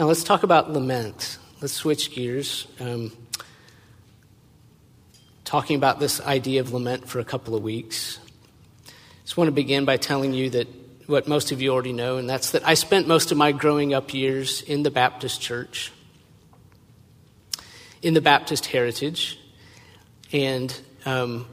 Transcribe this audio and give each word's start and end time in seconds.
Now 0.00 0.06
let's 0.06 0.24
talk 0.24 0.44
about 0.44 0.72
lament. 0.72 1.36
Let's 1.60 1.74
switch 1.74 2.14
gears. 2.14 2.66
Um, 2.80 3.12
talking 5.44 5.76
about 5.76 6.00
this 6.00 6.22
idea 6.22 6.62
of 6.62 6.72
lament 6.72 7.06
for 7.06 7.18
a 7.18 7.24
couple 7.24 7.54
of 7.54 7.62
weeks. 7.62 8.18
Just 9.24 9.36
want 9.36 9.48
to 9.48 9.52
begin 9.52 9.84
by 9.84 9.98
telling 9.98 10.32
you 10.32 10.48
that 10.48 10.68
what 11.06 11.28
most 11.28 11.52
of 11.52 11.60
you 11.60 11.74
already 11.74 11.92
know, 11.92 12.16
and 12.16 12.30
that's 12.30 12.52
that 12.52 12.66
I 12.66 12.72
spent 12.72 13.08
most 13.08 13.30
of 13.30 13.36
my 13.36 13.52
growing 13.52 13.92
up 13.92 14.14
years 14.14 14.62
in 14.62 14.84
the 14.84 14.90
Baptist 14.90 15.42
church, 15.42 15.92
in 18.00 18.14
the 18.14 18.22
Baptist 18.22 18.64
heritage, 18.64 19.38
and 20.32 20.74
um, 21.04 21.46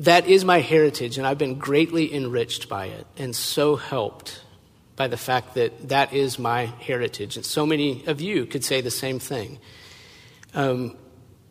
that 0.00 0.26
is 0.26 0.44
my 0.44 0.58
heritage, 0.58 1.16
and 1.16 1.24
I've 1.24 1.38
been 1.38 1.60
greatly 1.60 2.12
enriched 2.12 2.68
by 2.68 2.86
it 2.86 3.06
and 3.16 3.36
so 3.36 3.76
helped 3.76 4.42
by 4.98 5.06
the 5.06 5.16
fact 5.16 5.54
that 5.54 5.88
that 5.88 6.12
is 6.12 6.38
my 6.38 6.66
heritage. 6.66 7.36
And 7.36 7.46
so 7.46 7.64
many 7.64 8.04
of 8.06 8.20
you 8.20 8.44
could 8.44 8.64
say 8.64 8.80
the 8.80 8.90
same 8.90 9.18
thing. 9.20 9.58
Um, 10.52 10.96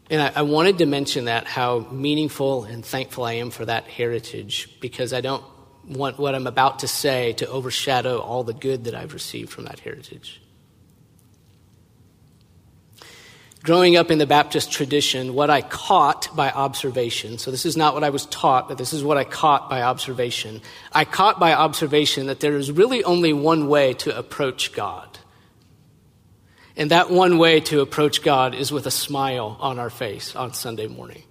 and 0.09 0.21
I, 0.21 0.31
I, 0.35 0.41
wanted 0.41 0.79
to 0.79 0.85
mention 0.85 1.25
that, 1.25 1.47
how 1.47 1.79
meaningful 1.91 2.65
and 2.65 2.85
thankful 2.85 3.23
I 3.23 3.33
am 3.33 3.49
for 3.49 3.65
that 3.65 3.85
heritage, 3.85 4.69
because 4.81 5.13
I 5.13 5.21
don't 5.21 5.43
want 5.87 6.19
what 6.19 6.35
I'm 6.35 6.47
about 6.47 6.79
to 6.79 6.87
say 6.87 7.33
to 7.33 7.47
overshadow 7.47 8.19
all 8.19 8.43
the 8.43 8.53
good 8.53 8.83
that 8.83 8.95
I've 8.95 9.13
received 9.13 9.49
from 9.49 9.65
that 9.65 9.79
heritage. 9.79 10.41
Growing 13.63 13.97
up 13.97 14.11
in 14.11 14.17
the 14.17 14.25
Baptist 14.25 14.71
tradition, 14.71 15.33
what 15.33 15.49
I 15.49 15.61
caught 15.61 16.35
by 16.35 16.51
observation, 16.51 17.37
so 17.37 17.51
this 17.51 17.65
is 17.65 17.75
not 17.75 17.93
what 17.93 18.03
I 18.03 18.09
was 18.09 18.25
taught, 18.27 18.67
but 18.67 18.77
this 18.77 18.93
is 18.93 19.03
what 19.03 19.17
I 19.17 19.23
caught 19.23 19.69
by 19.69 19.81
observation. 19.81 20.61
I 20.91 21.05
caught 21.05 21.39
by 21.39 21.53
observation 21.53 22.27
that 22.27 22.39
there 22.39 22.55
is 22.55 22.71
really 22.71 23.03
only 23.03 23.33
one 23.33 23.67
way 23.67 23.93
to 23.95 24.17
approach 24.17 24.73
God. 24.73 25.19
And 26.75 26.91
that 26.91 27.09
one 27.09 27.39
way 27.39 27.59
to 27.61 27.81
approach 27.81 28.21
God 28.21 28.53
is 28.53 28.71
with 28.71 28.85
a 28.85 28.91
smile 28.91 29.57
on 29.59 29.79
our 29.79 29.89
face 29.89 30.35
on 30.35 30.53
Sunday 30.53 30.87
morning. 30.87 31.23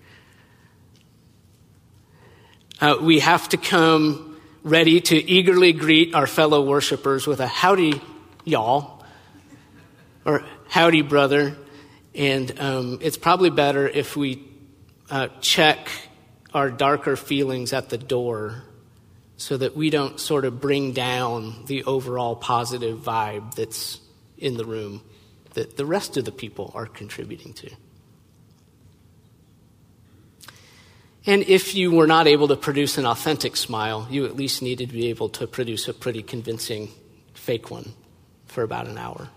Uh, 2.80 2.96
we 3.00 3.20
have 3.20 3.48
to 3.50 3.56
come 3.56 4.40
ready 4.62 5.00
to 5.00 5.16
eagerly 5.16 5.72
greet 5.72 6.14
our 6.14 6.27
fellow 6.27 6.66
worshipers 6.66 7.27
with 7.27 7.38
a 7.38 7.46
howdy, 7.46 8.02
y'all, 8.44 9.05
or 10.24 10.44
howdy, 10.68 11.02
brother, 11.02 11.56
and 12.17 12.59
um, 12.59 12.98
it's 13.03 13.19
probably 13.19 13.50
better 13.50 13.86
if 13.86 14.17
we 14.17 14.42
uh, 15.11 15.28
check 15.41 15.89
our 16.55 16.70
darker 16.70 17.14
feelings 17.14 17.73
at 17.75 17.91
the 17.91 17.98
door 17.98 18.62
so 19.36 19.56
that 19.58 19.77
we 19.77 19.91
don't 19.91 20.19
sort 20.19 20.47
of 20.47 20.61
bring 20.61 20.92
down 20.92 21.67
the 21.67 21.84
overall 21.84 22.34
positive 22.34 22.98
vibe 22.98 23.55
that's 23.55 24.00
in 24.39 24.56
the 24.56 24.64
room 24.64 25.03
that 25.53 25.77
the 25.77 25.84
rest 25.84 26.17
of 26.17 26.25
the 26.25 26.33
people 26.33 26.73
are 26.75 26.86
contributing 26.86 27.53
to. 27.53 27.70
And 31.27 31.42
if 31.42 31.75
you 31.75 31.91
were 31.91 32.06
not 32.06 32.27
able 32.27 32.48
to 32.48 32.56
produce 32.56 32.98
an 32.98 33.05
authentic 33.05 33.56
smile, 33.56 34.06
you 34.11 34.25
at 34.27 34.36
least 34.36 34.62
needed 34.62 34.89
to 34.89 34.95
be 34.95 35.08
able 35.08 35.28
to 35.30 35.47
produce 35.47 35.89
a 35.89 35.92
pretty 35.92 36.23
convincing 36.23 36.89
fake 37.34 37.70
one 37.70 37.92
for 38.47 38.62
about 38.62 38.86
an 38.86 38.97
hour. 38.97 39.28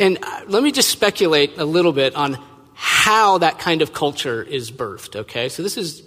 And 0.00 0.18
uh, 0.22 0.40
let 0.48 0.62
me 0.62 0.72
just 0.72 0.88
speculate 0.88 1.58
a 1.58 1.64
little 1.66 1.92
bit 1.92 2.16
on 2.16 2.38
how 2.72 3.36
that 3.36 3.58
kind 3.58 3.82
of 3.82 3.92
culture 3.92 4.42
is 4.42 4.70
birthed, 4.70 5.14
okay? 5.14 5.50
So 5.50 5.62
this 5.62 5.76
is, 5.76 6.02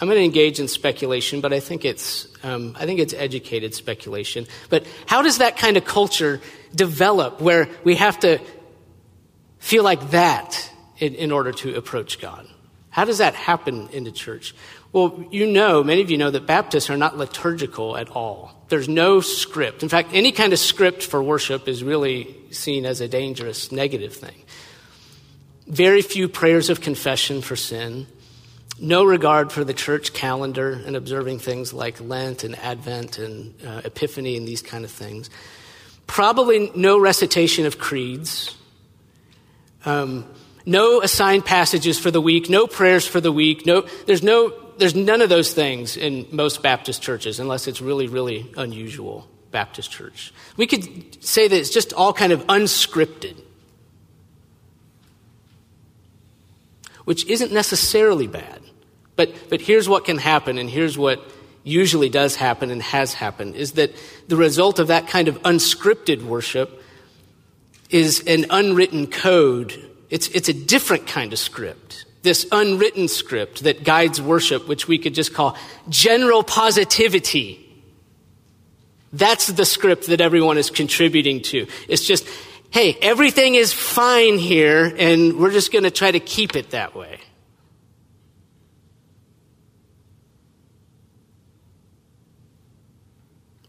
I'm 0.00 0.06
going 0.06 0.20
to 0.20 0.24
engage 0.24 0.60
in 0.60 0.68
speculation, 0.68 1.40
but 1.40 1.52
I 1.52 1.58
think 1.58 1.84
it's, 1.84 2.28
um, 2.44 2.76
I 2.78 2.86
think 2.86 3.00
it's 3.00 3.12
educated 3.12 3.74
speculation. 3.74 4.46
But 4.68 4.86
how 5.06 5.22
does 5.22 5.38
that 5.38 5.56
kind 5.56 5.76
of 5.76 5.84
culture 5.84 6.40
develop 6.76 7.40
where 7.40 7.68
we 7.82 7.96
have 7.96 8.20
to 8.20 8.38
feel 9.58 9.82
like 9.82 10.10
that 10.10 10.70
in, 10.98 11.16
in 11.16 11.32
order 11.32 11.50
to 11.50 11.74
approach 11.74 12.20
God? 12.20 12.46
How 12.94 13.04
does 13.04 13.18
that 13.18 13.34
happen 13.34 13.88
in 13.88 14.04
the 14.04 14.12
church? 14.12 14.54
Well, 14.92 15.24
you 15.32 15.48
know, 15.48 15.82
many 15.82 16.00
of 16.00 16.12
you 16.12 16.16
know 16.16 16.30
that 16.30 16.46
Baptists 16.46 16.90
are 16.90 16.96
not 16.96 17.18
liturgical 17.18 17.96
at 17.96 18.08
all. 18.10 18.64
There's 18.68 18.88
no 18.88 19.20
script. 19.20 19.82
In 19.82 19.88
fact, 19.88 20.10
any 20.12 20.30
kind 20.30 20.52
of 20.52 20.60
script 20.60 21.02
for 21.02 21.20
worship 21.20 21.66
is 21.66 21.82
really 21.82 22.36
seen 22.52 22.86
as 22.86 23.00
a 23.00 23.08
dangerous, 23.08 23.72
negative 23.72 24.14
thing. 24.14 24.44
Very 25.66 26.02
few 26.02 26.28
prayers 26.28 26.70
of 26.70 26.80
confession 26.80 27.42
for 27.42 27.56
sin. 27.56 28.06
No 28.78 29.02
regard 29.02 29.50
for 29.50 29.64
the 29.64 29.74
church 29.74 30.12
calendar 30.12 30.80
and 30.86 30.94
observing 30.94 31.40
things 31.40 31.72
like 31.72 32.00
Lent 32.00 32.44
and 32.44 32.56
Advent 32.60 33.18
and 33.18 33.60
uh, 33.66 33.80
Epiphany 33.84 34.36
and 34.36 34.46
these 34.46 34.62
kind 34.62 34.84
of 34.84 34.92
things. 34.92 35.30
Probably 36.06 36.70
no 36.76 37.00
recitation 37.00 37.66
of 37.66 37.76
creeds. 37.76 38.56
Um, 39.84 40.32
no 40.66 41.00
assigned 41.02 41.44
passages 41.44 41.98
for 41.98 42.10
the 42.10 42.20
week, 42.20 42.48
no 42.48 42.66
prayers 42.66 43.06
for 43.06 43.20
the 43.20 43.32
week, 43.32 43.66
no, 43.66 43.86
there's 44.06 44.22
no 44.22 44.52
there's 44.76 44.94
none 44.94 45.22
of 45.22 45.28
those 45.28 45.52
things 45.52 45.96
in 45.96 46.26
most 46.32 46.62
Baptist 46.62 47.00
churches 47.00 47.38
unless 47.38 47.68
it's 47.68 47.80
really, 47.80 48.08
really 48.08 48.52
unusual 48.56 49.28
Baptist 49.52 49.90
church. 49.92 50.32
We 50.56 50.66
could 50.66 51.22
say 51.22 51.46
that 51.46 51.56
it's 51.56 51.70
just 51.70 51.92
all 51.92 52.12
kind 52.12 52.32
of 52.32 52.44
unscripted, 52.48 53.40
which 57.04 57.24
isn't 57.26 57.52
necessarily 57.52 58.26
bad. 58.26 58.62
But, 59.14 59.48
but 59.48 59.60
here's 59.60 59.88
what 59.88 60.04
can 60.04 60.18
happen, 60.18 60.58
and 60.58 60.68
here's 60.68 60.98
what 60.98 61.24
usually 61.62 62.08
does 62.08 62.36
happen 62.36 62.70
and 62.70 62.82
has 62.82 63.14
happened 63.14 63.54
is 63.54 63.72
that 63.72 63.92
the 64.28 64.36
result 64.36 64.78
of 64.78 64.88
that 64.88 65.06
kind 65.06 65.28
of 65.28 65.40
unscripted 65.42 66.22
worship 66.22 66.82
is 67.90 68.24
an 68.26 68.46
unwritten 68.50 69.06
code. 69.06 69.90
It's, 70.14 70.28
it's 70.28 70.48
a 70.48 70.54
different 70.54 71.06
kind 71.08 71.32
of 71.32 71.38
script 71.38 72.04
this 72.24 72.46
unwritten 72.50 73.06
script 73.06 73.64
that 73.64 73.84
guides 73.84 74.20
worship, 74.20 74.66
which 74.66 74.88
we 74.88 74.98
could 74.98 75.14
just 75.14 75.34
call 75.34 75.56
general 75.90 76.42
positivity. 76.42 77.60
That's 79.12 79.48
the 79.48 79.64
script 79.64 80.06
that 80.06 80.20
everyone 80.20 80.58
is 80.58 80.70
contributing 80.70 81.42
to. 81.42 81.68
It's 81.86 82.04
just, 82.04 82.26
hey, 82.70 82.96
everything 83.02 83.54
is 83.54 83.72
fine 83.72 84.38
here, 84.38 84.92
and 84.98 85.38
we're 85.38 85.52
just 85.52 85.70
going 85.70 85.84
to 85.84 85.90
try 85.90 86.10
to 86.10 86.18
keep 86.18 86.56
it 86.56 86.70
that 86.70 86.96
way. 86.96 87.20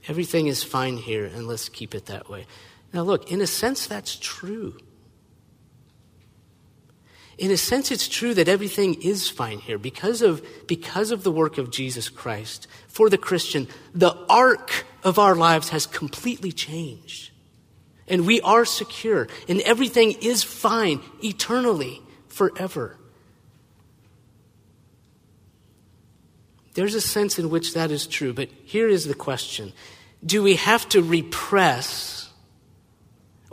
Everything 0.07 0.47
is 0.47 0.63
fine 0.63 0.95
here, 0.97 1.25
and 1.25 1.45
let's 1.45 1.67
keep 1.67 1.93
it 1.93 2.05
that 2.05 2.29
way. 2.29 2.45
Now, 2.93 3.01
look, 3.01 3.31
in 3.31 3.41
a 3.41 3.47
sense, 3.47 3.85
that's 3.85 4.15
true. 4.15 4.77
In 7.37 7.51
a 7.51 7.57
sense, 7.57 7.91
it's 7.91 8.07
true 8.07 8.33
that 8.33 8.47
everything 8.47 9.01
is 9.01 9.29
fine 9.29 9.59
here 9.59 9.77
because 9.77 10.21
of, 10.21 10.45
because 10.67 11.11
of 11.11 11.23
the 11.23 11.31
work 11.31 11.57
of 11.57 11.69
Jesus 11.69 12.07
Christ. 12.07 12.67
For 12.87 13.09
the 13.09 13.17
Christian, 13.17 13.67
the 13.93 14.15
arc 14.29 14.85
of 15.03 15.19
our 15.19 15.35
lives 15.35 15.69
has 15.69 15.85
completely 15.85 16.51
changed. 16.51 17.31
And 18.07 18.25
we 18.25 18.39
are 18.41 18.65
secure, 18.65 19.27
and 19.49 19.59
everything 19.61 20.13
is 20.21 20.43
fine 20.43 21.01
eternally, 21.23 22.01
forever. 22.27 22.97
There's 26.75 26.95
a 26.95 27.01
sense 27.01 27.39
in 27.39 27.49
which 27.49 27.73
that 27.73 27.89
is 27.89 28.05
true, 28.05 28.33
but 28.33 28.49
here 28.63 28.87
is 28.87 29.05
the 29.05 29.15
question 29.15 29.73
Do 30.25 30.43
we 30.43 30.55
have 30.55 30.87
to 30.89 31.01
repress 31.01 32.14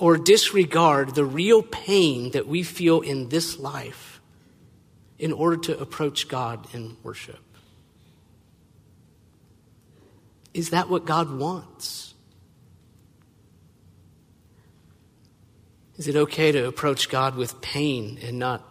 or 0.02 0.16
disregard 0.16 1.14
the 1.14 1.24
real 1.24 1.62
pain 1.62 2.32
that 2.32 2.48
we 2.48 2.64
feel 2.64 3.02
in 3.02 3.28
this 3.28 3.60
life 3.60 4.20
in 5.16 5.32
order 5.32 5.56
to 5.56 5.78
approach 5.78 6.26
God 6.26 6.66
in 6.74 6.96
worship? 7.04 7.38
Is 10.52 10.70
that 10.70 10.90
what 10.90 11.04
God 11.04 11.30
wants? 11.38 12.14
Is 15.98 16.08
it 16.08 16.16
okay 16.16 16.50
to 16.50 16.66
approach 16.66 17.08
God 17.08 17.36
with 17.36 17.60
pain 17.60 18.18
and 18.24 18.40
not 18.40 18.68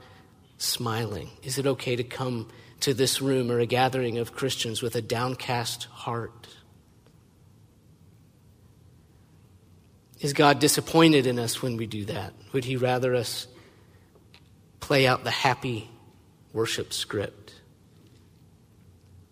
smiling? 0.58 1.30
Is 1.44 1.58
it 1.58 1.66
okay 1.66 1.96
to 1.96 2.04
come 2.04 2.50
to 2.82 2.94
this 2.94 3.22
room 3.22 3.50
or 3.50 3.60
a 3.60 3.66
gathering 3.66 4.18
of 4.18 4.34
Christians 4.34 4.82
with 4.82 4.98
a 4.98 5.02
downcast 5.02 5.86
heart? 5.86 6.50
Is 10.22 10.34
God 10.34 10.60
disappointed 10.60 11.26
in 11.26 11.40
us 11.40 11.64
when 11.64 11.78
we 11.78 11.88
do 11.88 12.06
that? 12.06 12.34
Would 12.54 12.64
He 12.66 12.78
rather 12.78 13.16
us 13.16 13.48
play 14.80 15.08
out 15.08 15.24
the 15.24 15.32
happy 15.32 15.90
worship 16.54 16.94
script? 16.94 17.56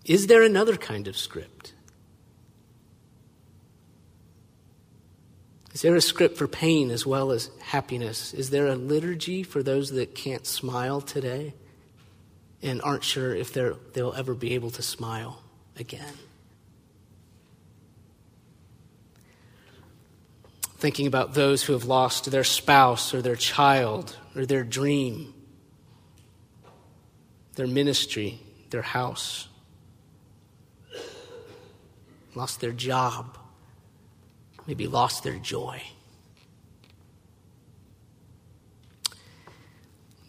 Is 0.03 0.25
there 0.25 0.41
another 0.41 0.75
kind 0.75 1.07
of 1.07 1.15
script? 1.15 1.73
Is 5.73 5.83
there 5.83 5.95
a 5.95 6.01
script 6.01 6.37
for 6.37 6.47
pain 6.47 6.89
as 6.89 7.05
well 7.05 7.31
as 7.31 7.51
happiness? 7.61 8.33
Is 8.33 8.49
there 8.49 8.65
a 8.65 8.75
liturgy 8.75 9.43
for 9.43 9.61
those 9.61 9.91
that 9.91 10.15
can't 10.15 10.47
smile 10.47 10.99
today 11.01 11.53
and 12.63 12.81
aren't 12.81 13.03
sure 13.03 13.35
if 13.35 13.53
they'll 13.53 14.13
ever 14.13 14.33
be 14.33 14.55
able 14.55 14.71
to 14.71 14.81
smile 14.81 15.43
again? 15.77 16.13
Thinking 20.79 21.07
about 21.07 21.33
those 21.33 21.61
who 21.63 21.73
have 21.73 21.85
lost 21.85 22.31
their 22.31 22.45
spouse 22.45 23.13
or 23.13 23.21
their 23.21 23.35
child 23.35 24.15
or 24.33 24.45
their 24.45 24.63
dream, 24.63 25.33
their 27.55 27.67
ministry, 27.67 28.39
their 28.69 28.81
house, 28.81 29.49
lost 32.33 32.61
their 32.61 32.71
job, 32.71 33.37
maybe 34.65 34.87
lost 34.87 35.23
their 35.23 35.37
joy. 35.37 35.81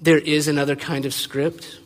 There 0.00 0.19
is 0.19 0.49
another 0.49 0.75
kind 0.75 1.05
of 1.05 1.14
script. 1.14 1.79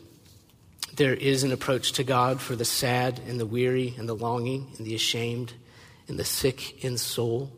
There 0.94 1.14
is 1.14 1.43
an 1.43 1.52
approach 1.52 1.93
to 1.93 2.05
God 2.05 2.40
for 2.40 2.56
the 2.56 2.64
sad 2.64 3.20
and 3.28 3.38
the 3.38 3.44
weary 3.46 3.94
and 3.99 4.08
the 4.08 4.14
longing 4.14 4.72
and 4.78 4.87
the 4.87 4.94
ashamed 4.94 5.52
and 6.08 6.19
the 6.19 6.25
sick 6.25 6.82
in 6.82 6.96
soul. 6.96 7.52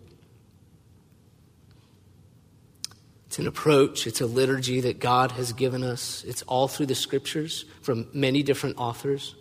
It's 3.37 3.41
an 3.43 3.49
approach, 3.49 4.07
it's 4.07 4.23
a 4.23 4.27
liturgy 4.27 4.81
that 4.81 4.99
God 4.99 5.33
has 5.33 5.53
given 5.53 5.85
us. 5.85 6.25
It's 6.27 6.41
all 6.45 6.69
through 6.69 6.87
the 6.87 6.95
scriptures 6.95 7.67
from 7.83 8.09
many 8.15 8.43
different 8.43 8.79
authors, 8.79 9.35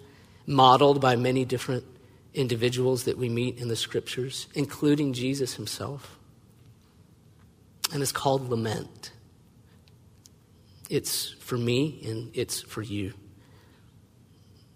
modeled 0.46 1.00
by 1.00 1.16
many 1.16 1.46
different 1.46 1.86
individuals 2.34 3.06
that 3.06 3.18
we 3.18 3.30
meet 3.30 3.58
in 3.58 3.70
the 3.70 3.76
scriptures, 3.78 4.48
including 4.54 5.14
Jesus 5.14 5.54
himself. 5.54 6.20
And 7.94 8.02
it's 8.02 8.12
called 8.12 8.50
lament. 8.50 9.14
It's 10.90 11.30
for 11.40 11.58
me 11.58 12.02
and 12.06 12.32
it's 12.34 12.60
for 12.60 12.82
you. 12.82 13.14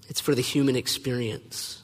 It's 0.07 0.21
for 0.21 0.33
the 0.33 0.41
human 0.41 0.77
experience 0.77 1.83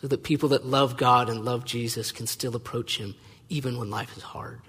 so 0.00 0.06
that 0.06 0.22
people 0.22 0.50
that 0.50 0.64
love 0.64 0.96
God 0.96 1.28
and 1.28 1.44
love 1.44 1.64
Jesus 1.64 2.12
can 2.12 2.28
still 2.28 2.54
approach 2.54 2.98
Him 2.98 3.16
even 3.48 3.78
when 3.78 3.90
life 3.90 4.16
is 4.16 4.22
hard. 4.22 4.60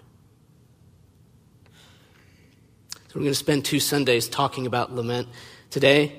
So, 3.11 3.19
we're 3.19 3.23
going 3.23 3.33
to 3.33 3.39
spend 3.39 3.65
two 3.65 3.81
Sundays 3.81 4.29
talking 4.29 4.65
about 4.67 4.95
lament. 4.95 5.27
Today, 5.69 6.13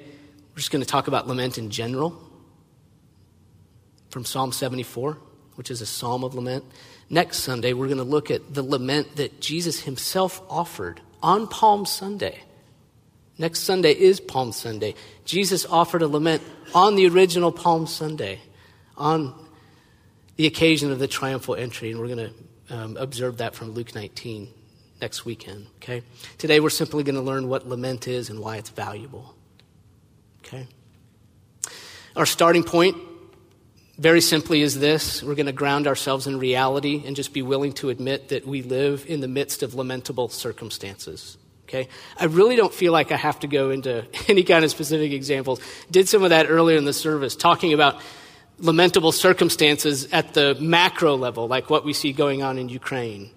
we're 0.51 0.59
just 0.59 0.71
going 0.71 0.85
to 0.85 0.87
talk 0.87 1.09
about 1.09 1.27
lament 1.27 1.57
in 1.57 1.71
general 1.71 2.21
from 4.11 4.27
Psalm 4.27 4.53
74, 4.53 5.17
which 5.55 5.71
is 5.71 5.81
a 5.81 5.87
psalm 5.87 6.23
of 6.23 6.35
lament. 6.35 6.67
Next 7.09 7.39
Sunday, 7.39 7.73
we're 7.73 7.87
going 7.87 7.97
to 7.97 8.05
look 8.05 8.31
at 8.31 8.53
the 8.53 8.63
lament 8.63 9.17
that 9.17 9.41
Jesus 9.41 9.81
Himself 9.81 10.43
offered 10.51 11.01
on 11.23 11.47
Palm 11.47 11.87
Sunday. 11.87 12.43
Next 13.39 13.61
Sunday 13.61 13.93
is 13.93 14.21
Palm 14.21 14.53
Sunday. 14.53 14.95
Jesus 15.25 15.65
offered 15.65 16.03
a 16.03 16.09
lament 16.09 16.43
on 16.75 16.97
the 16.97 17.09
original 17.09 17.53
Palm 17.53 17.87
Sunday, 17.87 18.39
on 18.99 19.35
the 20.37 20.47
occasion 20.47 20.93
of 20.93 20.99
the 20.99 21.09
triumphal 21.09 21.55
entry, 21.55 21.91
and 21.91 21.99
we're 21.99 22.15
going 22.15 22.35
to 22.69 22.77
um, 22.77 22.97
observe 22.99 23.39
that 23.39 23.55
from 23.55 23.71
Luke 23.71 23.95
19 23.95 24.53
next 25.03 25.27
weekend. 25.27 25.67
Okay? 25.77 26.03
Today 26.39 26.61
we're 26.61 26.71
simply 26.71 27.03
going 27.03 27.17
to 27.17 27.21
learn 27.21 27.49
what 27.49 27.69
lament 27.69 28.09
is 28.09 28.31
and 28.31 28.39
why 28.39 28.57
it's 28.57 28.71
valuable. 28.71 29.35
Okay? 30.39 30.67
Our 32.17 32.25
starting 32.25 32.63
point, 32.63 32.97
very 33.99 34.21
simply, 34.21 34.63
is 34.63 34.79
this 34.79 35.23
we're 35.23 35.35
going 35.35 35.47
to 35.47 35.53
ground 35.53 35.87
ourselves 35.87 36.27
in 36.27 36.39
reality 36.39 37.03
and 37.05 37.17
just 37.17 37.35
be 37.35 37.43
willing 37.43 37.73
to 37.75 37.91
admit 37.91 38.29
that 38.29 38.47
we 38.47 38.63
live 38.63 39.05
in 39.09 39.21
the 39.21 39.29
midst 39.29 39.63
of 39.63 39.75
lamentable 39.75 40.29
circumstances. 40.29 41.37
Okay? 41.65 41.89
I 42.17 42.27
really 42.27 42.55
don't 42.55 42.73
feel 42.73 42.93
like 42.93 43.11
I 43.11 43.17
have 43.17 43.41
to 43.41 43.49
go 43.49 43.71
into 43.71 44.07
any 44.29 44.45
kind 44.45 44.65
of 44.65 44.71
specific 44.71 45.13
examples. 45.13 45.61
Did 45.91 46.09
some 46.09 46.23
of 46.23 46.31
that 46.31 46.47
earlier 46.49 46.79
in 46.79 46.85
the 46.85 46.93
service, 46.93 47.35
talking 47.35 47.73
about 47.73 48.01
lamentable 48.59 49.11
circumstances 49.11 50.07
at 50.13 50.35
the 50.35 50.55
macro 50.61 51.17
level, 51.17 51.49
like 51.49 51.69
what 51.69 51.85
we 51.85 51.93
see 51.93 52.13
going 52.13 52.45
on 52.45 52.57
in 52.57 52.69
Ukraine. 52.69 53.31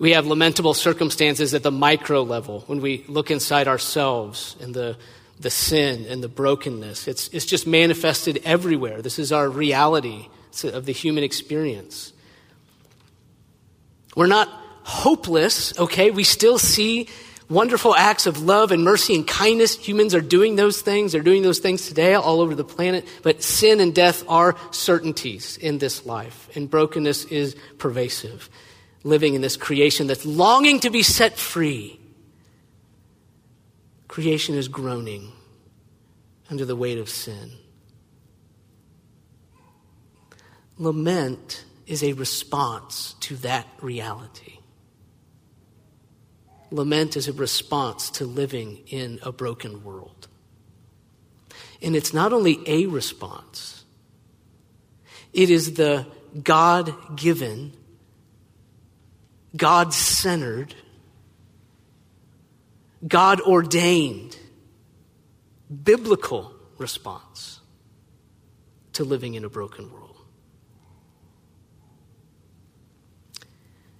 We 0.00 0.12
have 0.12 0.26
lamentable 0.26 0.72
circumstances 0.72 1.52
at 1.52 1.62
the 1.62 1.70
micro 1.70 2.22
level 2.22 2.64
when 2.66 2.80
we 2.80 3.04
look 3.06 3.30
inside 3.30 3.68
ourselves 3.68 4.56
and 4.58 4.72
the, 4.72 4.96
the 5.38 5.50
sin 5.50 6.06
and 6.06 6.24
the 6.24 6.28
brokenness. 6.28 7.06
It's, 7.06 7.28
it's 7.28 7.44
just 7.44 7.66
manifested 7.66 8.40
everywhere. 8.42 9.02
This 9.02 9.18
is 9.18 9.30
our 9.30 9.46
reality 9.46 10.28
of 10.64 10.86
the 10.86 10.92
human 10.92 11.22
experience. 11.22 12.14
We're 14.16 14.26
not 14.26 14.48
hopeless, 14.84 15.78
okay? 15.78 16.10
We 16.10 16.24
still 16.24 16.58
see 16.58 17.06
wonderful 17.50 17.94
acts 17.94 18.26
of 18.26 18.42
love 18.42 18.72
and 18.72 18.82
mercy 18.82 19.14
and 19.14 19.28
kindness. 19.28 19.76
Humans 19.76 20.14
are 20.14 20.22
doing 20.22 20.56
those 20.56 20.80
things. 20.80 21.12
They're 21.12 21.20
doing 21.20 21.42
those 21.42 21.58
things 21.58 21.86
today 21.86 22.14
all 22.14 22.40
over 22.40 22.54
the 22.54 22.64
planet. 22.64 23.06
But 23.22 23.42
sin 23.42 23.80
and 23.80 23.94
death 23.94 24.24
are 24.28 24.56
certainties 24.70 25.58
in 25.58 25.76
this 25.76 26.06
life, 26.06 26.48
and 26.56 26.70
brokenness 26.70 27.26
is 27.26 27.54
pervasive. 27.76 28.48
Living 29.02 29.34
in 29.34 29.40
this 29.40 29.56
creation 29.56 30.06
that's 30.06 30.26
longing 30.26 30.80
to 30.80 30.90
be 30.90 31.02
set 31.02 31.38
free. 31.38 31.98
Creation 34.08 34.54
is 34.54 34.68
groaning 34.68 35.32
under 36.50 36.64
the 36.64 36.76
weight 36.76 36.98
of 36.98 37.08
sin. 37.08 37.52
Lament 40.78 41.64
is 41.86 42.02
a 42.02 42.12
response 42.14 43.14
to 43.20 43.36
that 43.36 43.66
reality. 43.80 44.58
Lament 46.70 47.16
is 47.16 47.28
a 47.28 47.32
response 47.32 48.10
to 48.10 48.24
living 48.24 48.80
in 48.86 49.18
a 49.22 49.32
broken 49.32 49.82
world. 49.82 50.28
And 51.82 51.96
it's 51.96 52.14
not 52.14 52.32
only 52.32 52.60
a 52.66 52.86
response, 52.86 53.84
it 55.32 55.50
is 55.50 55.74
the 55.74 56.06
God 56.42 57.16
given, 57.16 57.72
God 59.56 59.92
centered, 59.92 60.74
God 63.06 63.40
ordained, 63.40 64.36
biblical 65.84 66.52
response 66.78 67.60
to 68.94 69.04
living 69.04 69.34
in 69.34 69.44
a 69.44 69.48
broken 69.48 69.90
world. 69.92 70.16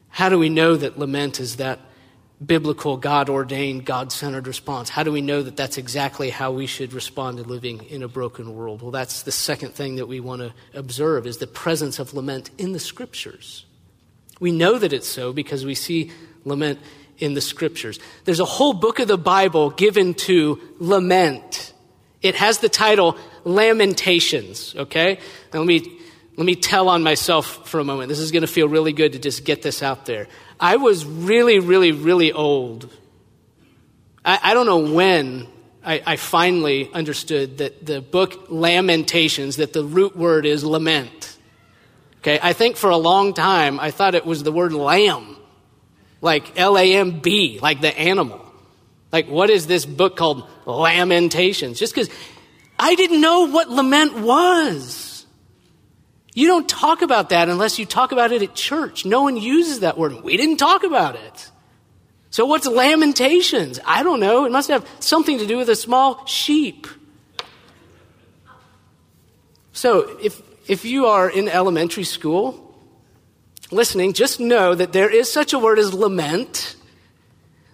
How 0.08 0.28
do 0.28 0.38
we 0.38 0.48
know 0.48 0.76
that 0.76 0.98
lament 0.98 1.40
is 1.40 1.56
that 1.56 1.80
biblical, 2.44 2.96
God 2.96 3.28
ordained, 3.28 3.84
God 3.84 4.12
centered 4.12 4.46
response. 4.46 4.88
How 4.88 5.02
do 5.02 5.12
we 5.12 5.20
know 5.20 5.42
that 5.42 5.56
that's 5.56 5.78
exactly 5.78 6.30
how 6.30 6.52
we 6.52 6.66
should 6.66 6.92
respond 6.92 7.38
to 7.38 7.44
living 7.44 7.84
in 7.84 8.02
a 8.02 8.08
broken 8.08 8.54
world? 8.54 8.82
Well, 8.82 8.90
that's 8.90 9.22
the 9.22 9.32
second 9.32 9.74
thing 9.74 9.96
that 9.96 10.06
we 10.06 10.20
want 10.20 10.40
to 10.42 10.52
observe 10.74 11.26
is 11.26 11.38
the 11.38 11.46
presence 11.46 11.98
of 11.98 12.14
lament 12.14 12.50
in 12.58 12.72
the 12.72 12.78
scriptures. 12.78 13.66
We 14.40 14.50
know 14.50 14.78
that 14.78 14.92
it's 14.92 15.08
so 15.08 15.32
because 15.32 15.64
we 15.64 15.74
see 15.74 16.10
lament 16.44 16.80
in 17.18 17.34
the 17.34 17.40
scriptures. 17.40 18.00
There's 18.24 18.40
a 18.40 18.44
whole 18.46 18.72
book 18.72 18.98
of 18.98 19.06
the 19.06 19.18
Bible 19.18 19.70
given 19.70 20.14
to 20.14 20.60
lament. 20.78 21.72
It 22.22 22.34
has 22.34 22.58
the 22.58 22.68
title 22.68 23.16
Lamentations, 23.44 24.74
okay? 24.76 25.18
Now 25.52 25.60
let 25.60 25.66
me 25.66 25.98
let 26.36 26.46
me 26.46 26.54
tell 26.54 26.88
on 26.88 27.02
myself 27.02 27.68
for 27.68 27.80
a 27.80 27.84
moment. 27.84 28.08
This 28.08 28.18
is 28.18 28.32
going 28.32 28.42
to 28.42 28.46
feel 28.46 28.66
really 28.66 28.94
good 28.94 29.12
to 29.12 29.18
just 29.18 29.44
get 29.44 29.60
this 29.60 29.82
out 29.82 30.06
there. 30.06 30.26
I 30.58 30.76
was 30.76 31.04
really, 31.04 31.58
really, 31.58 31.92
really 31.92 32.32
old. 32.32 32.88
I, 34.24 34.38
I 34.42 34.54
don't 34.54 34.64
know 34.64 34.94
when 34.94 35.48
I, 35.84 36.02
I, 36.06 36.16
finally 36.16 36.90
understood 36.94 37.58
that 37.58 37.84
the 37.84 38.00
book 38.00 38.46
Lamentations, 38.48 39.56
that 39.56 39.74
the 39.74 39.84
root 39.84 40.16
word 40.16 40.46
is 40.46 40.64
lament. 40.64 41.36
Okay, 42.20 42.38
I 42.42 42.52
think 42.52 42.76
for 42.76 42.90
a 42.90 42.96
long 42.96 43.34
time 43.34 43.80
I 43.80 43.90
thought 43.90 44.14
it 44.14 44.26
was 44.26 44.42
the 44.42 44.52
word 44.52 44.72
lamb, 44.72 45.36
like 46.20 46.58
L 46.58 46.76
A 46.76 46.94
M 46.94 47.20
B, 47.20 47.58
like 47.62 47.80
the 47.80 47.98
animal. 47.98 48.44
Like, 49.10 49.28
what 49.28 49.50
is 49.50 49.66
this 49.66 49.84
book 49.84 50.16
called 50.16 50.48
Lamentations? 50.66 51.78
Just 51.78 51.94
because 51.94 52.08
I 52.78 52.94
didn't 52.94 53.20
know 53.20 53.48
what 53.48 53.68
lament 53.68 54.18
was. 54.18 55.26
You 56.32 56.46
don't 56.46 56.68
talk 56.68 57.02
about 57.02 57.30
that 57.30 57.48
unless 57.48 57.78
you 57.78 57.86
talk 57.86 58.12
about 58.12 58.30
it 58.30 58.42
at 58.42 58.54
church. 58.54 59.04
No 59.04 59.22
one 59.22 59.36
uses 59.36 59.80
that 59.80 59.98
word. 59.98 60.22
We 60.22 60.36
didn't 60.36 60.58
talk 60.58 60.84
about 60.84 61.16
it. 61.16 61.50
So 62.30 62.46
what's 62.46 62.66
lamentations? 62.66 63.80
I 63.84 64.04
don't 64.04 64.20
know. 64.20 64.44
It 64.44 64.52
must 64.52 64.68
have 64.68 64.86
something 65.00 65.38
to 65.38 65.46
do 65.46 65.56
with 65.56 65.68
a 65.68 65.74
small 65.74 66.24
sheep. 66.26 66.86
So 69.72 70.16
if, 70.22 70.40
if 70.66 70.84
you 70.84 71.06
are 71.06 71.28
in 71.28 71.48
elementary 71.48 72.04
school 72.04 72.74
listening, 73.70 74.12
just 74.12 74.40
know 74.40 74.74
that 74.74 74.92
there 74.92 75.10
is 75.10 75.32
such 75.32 75.52
a 75.52 75.58
word 75.58 75.78
as 75.78 75.94
lament 75.94 76.76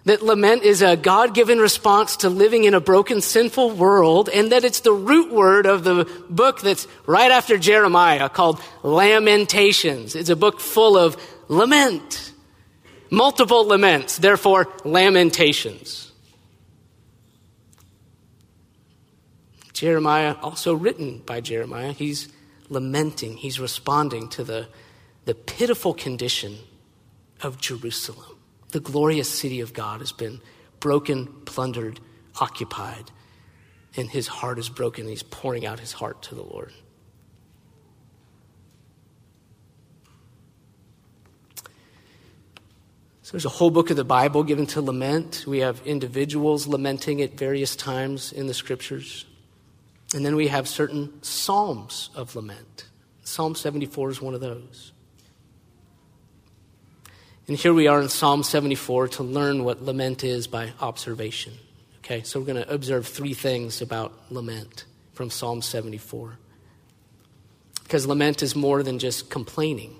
that 0.07 0.23
lament 0.23 0.63
is 0.63 0.81
a 0.81 0.95
God 0.95 1.33
given 1.33 1.59
response 1.59 2.17
to 2.17 2.29
living 2.29 2.63
in 2.63 2.73
a 2.73 2.79
broken, 2.79 3.19
sinful 3.19 3.71
world, 3.71 4.29
and 4.29 4.53
that 4.53 4.63
it's 4.63 4.79
the 4.79 4.93
root 4.93 5.33
word 5.33 5.65
of 5.65 5.83
the 5.83 6.09
book 6.29 6.61
that's 6.61 6.87
right 7.05 7.29
after 7.29 7.57
Jeremiah 7.57 8.29
called 8.29 8.61
Lamentations. 8.83 10.15
It's 10.15 10.29
a 10.29 10.35
book 10.37 10.61
full 10.61 10.97
of 10.97 11.17
lament, 11.49 12.31
multiple 13.09 13.65
laments, 13.65 14.17
therefore, 14.17 14.69
lamentations. 14.85 16.09
Jeremiah, 19.73 20.35
also 20.41 20.73
written 20.73 21.21
by 21.25 21.41
Jeremiah, 21.41 21.91
he's 21.91 22.29
lamenting, 22.69 23.37
he's 23.37 23.59
responding 23.59 24.29
to 24.29 24.43
the 24.43 24.67
the 25.27 25.35
pitiful 25.35 25.93
condition 25.93 26.57
of 27.41 27.59
Jerusalem. 27.59 28.37
The 28.69 28.79
glorious 28.79 29.29
city 29.29 29.59
of 29.59 29.73
God 29.73 29.99
has 29.99 30.13
been 30.13 30.39
broken, 30.79 31.27
plundered, 31.43 31.99
occupied, 32.39 33.11
and 33.97 34.09
his 34.09 34.27
heart 34.27 34.57
is 34.57 34.69
broken. 34.69 35.01
And 35.01 35.09
He's 35.09 35.23
pouring 35.23 35.65
out 35.65 35.81
his 35.81 35.91
heart 35.91 36.23
to 36.23 36.35
the 36.35 36.43
Lord. 36.43 36.71
So 43.21 43.31
there's 43.33 43.43
a 43.43 43.49
whole 43.49 43.71
book 43.71 43.89
of 43.89 43.97
the 43.97 44.05
Bible 44.05 44.43
given 44.43 44.65
to 44.67 44.81
lament. 44.81 45.43
We 45.45 45.59
have 45.59 45.85
individuals 45.85 46.67
lamenting 46.67 47.21
at 47.21 47.37
various 47.37 47.75
times 47.75 48.31
in 48.31 48.47
the 48.47 48.53
scriptures. 48.53 49.25
And 50.13 50.25
then 50.25 50.35
we 50.35 50.47
have 50.47 50.67
certain 50.67 51.21
psalms 51.21 52.09
of 52.15 52.35
lament. 52.35 52.85
Psalm 53.23 53.55
74 53.55 54.11
is 54.11 54.21
one 54.21 54.33
of 54.33 54.41
those. 54.41 54.93
And 57.47 57.57
here 57.57 57.73
we 57.73 57.87
are 57.87 58.01
in 58.01 58.09
Psalm 58.09 58.43
74 58.43 59.09
to 59.09 59.23
learn 59.23 59.63
what 59.63 59.81
lament 59.81 60.23
is 60.23 60.47
by 60.47 60.73
observation. 60.79 61.53
Okay, 61.99 62.23
so 62.23 62.39
we're 62.39 62.45
going 62.45 62.63
to 62.63 62.73
observe 62.73 63.07
three 63.07 63.33
things 63.33 63.81
about 63.81 64.13
lament 64.29 64.85
from 65.13 65.29
Psalm 65.29 65.61
74. 65.61 66.37
Because 67.83 68.05
lament 68.05 68.43
is 68.43 68.55
more 68.55 68.83
than 68.83 68.99
just 68.99 69.29
complaining. 69.29 69.95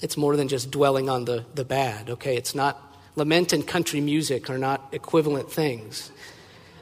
It's 0.00 0.16
more 0.16 0.36
than 0.36 0.48
just 0.48 0.70
dwelling 0.70 1.08
on 1.08 1.24
the, 1.24 1.44
the 1.54 1.64
bad, 1.64 2.10
okay? 2.10 2.36
It's 2.36 2.56
not, 2.56 2.96
lament 3.14 3.52
and 3.52 3.66
country 3.66 4.00
music 4.00 4.50
are 4.50 4.58
not 4.58 4.88
equivalent 4.90 5.50
things. 5.50 6.10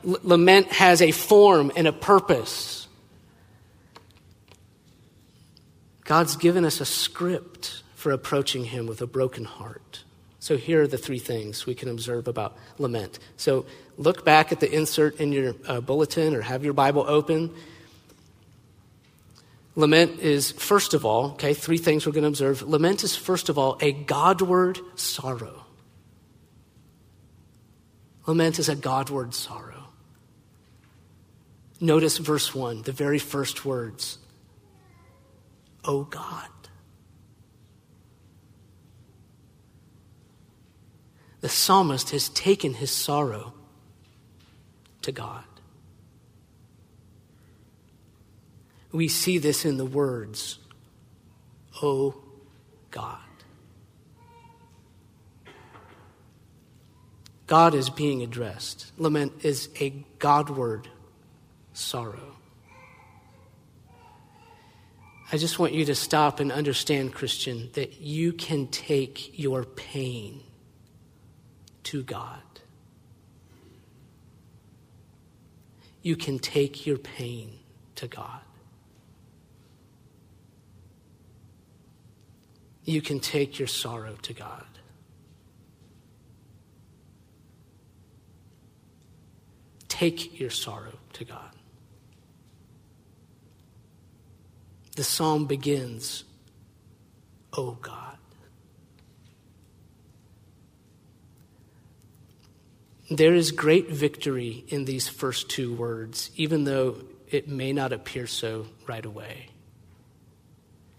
Lament 0.03 0.69
has 0.73 1.03
a 1.03 1.11
form 1.11 1.71
and 1.77 1.87
a 1.87 1.93
purpose. 1.93 2.89
God's 6.05 6.37
given 6.37 6.65
us 6.65 6.81
a 6.81 6.87
script 6.87 7.83
for 7.95 8.13
approaching 8.13 8.65
Him 8.65 8.87
with 8.87 9.01
a 9.01 9.07
broken 9.07 9.45
heart. 9.45 10.05
So 10.39 10.57
here 10.57 10.83
are 10.83 10.87
the 10.87 10.99
three 10.99 11.19
things 11.19 11.67
we 11.67 11.75
can 11.75 11.89
observe 11.89 12.27
about 12.27 12.57
lament. 12.79 13.19
So 13.37 13.67
look 13.99 14.25
back 14.25 14.53
at 14.53 14.61
the 14.61 14.73
insert 14.73 15.21
in 15.21 15.33
your 15.33 15.55
uh, 15.67 15.81
bulletin 15.81 16.35
or 16.35 16.41
have 16.41 16.65
your 16.65 16.73
Bible 16.73 17.05
open 17.07 17.55
Lament 19.77 20.21
is, 20.21 20.51
first 20.51 20.95
of 20.95 21.07
all, 21.07 21.33
okay, 21.33 21.55
three 21.55 21.79
things 21.79 22.05
we're 22.05 22.13
going 22.13 22.23
to 22.23 22.29
observe. 22.29 22.63
Lament 22.63 23.05
is, 23.05 23.17
first 23.17 23.49
of 23.49 23.57
all, 23.57 23.79
a 23.81 23.93
Godward 23.93 24.79
sorrow. 24.97 25.65
Lament 28.27 28.59
is 28.59 28.69
a 28.69 28.77
Godward 28.77 29.33
sorrow. 29.33 29.70
Notice 31.81 32.19
verse 32.19 32.55
1, 32.55 32.83
the 32.83 32.93
very 32.93 33.19
first 33.19 33.65
words 33.65 34.19
O 35.85 36.05
God. 36.05 36.49
The 41.41 41.49
psalmist 41.49 42.11
has 42.11 42.29
taken 42.29 42.75
his 42.75 42.91
sorrow 42.91 43.55
to 45.01 45.11
God. 45.11 45.45
We 48.93 49.09
see 49.09 49.39
this 49.39 49.65
in 49.65 49.79
the 49.79 49.87
words, 49.87 50.59
Oh 51.83 52.23
God. 52.91 53.19
God 57.47 57.75
is 57.75 57.89
being 57.89 58.23
addressed. 58.23 58.93
Lament 58.99 59.33
is 59.45 59.71
a 59.81 59.91
Godward 60.19 60.89
sorrow. 61.81 62.37
I 65.33 65.37
just 65.37 65.59
want 65.59 65.73
you 65.73 65.85
to 65.85 65.95
stop 65.95 66.41
and 66.41 66.51
understand, 66.51 67.15
Christian, 67.15 67.71
that 67.75 68.01
you 68.01 68.33
can 68.33 68.67
take 68.67 69.39
your 69.39 69.65
pain 69.65 70.43
to 71.85 72.03
God. 72.03 72.43
You 76.03 76.17
can 76.17 76.39
take 76.39 76.87
your 76.87 76.99
pain 76.99 77.59
to 77.97 78.09
God. 78.09 78.41
you 82.91 83.01
can 83.01 83.21
take 83.21 83.59
your 83.59 83.69
sorrow 83.69 84.17
to 84.23 84.33
God. 84.33 84.65
Take 89.89 90.41
your 90.41 90.51
sorrow 90.51 90.99
to 91.15 91.25
God. 91.25 91.50
The 94.97 95.05
psalm 95.05 95.47
begins, 95.47 96.25
Oh 97.53 97.79
God. 97.81 98.17
There 103.11 103.35
is 103.35 103.51
great 103.51 103.91
victory 103.91 104.65
in 104.69 104.85
these 104.85 105.09
first 105.09 105.49
two 105.49 105.75
words, 105.75 106.31
even 106.37 106.63
though 106.63 106.97
it 107.29 107.49
may 107.49 107.73
not 107.73 107.93
appear 107.93 108.29
so 108.29 108.67
right 108.87 109.05
away. 109.05 109.49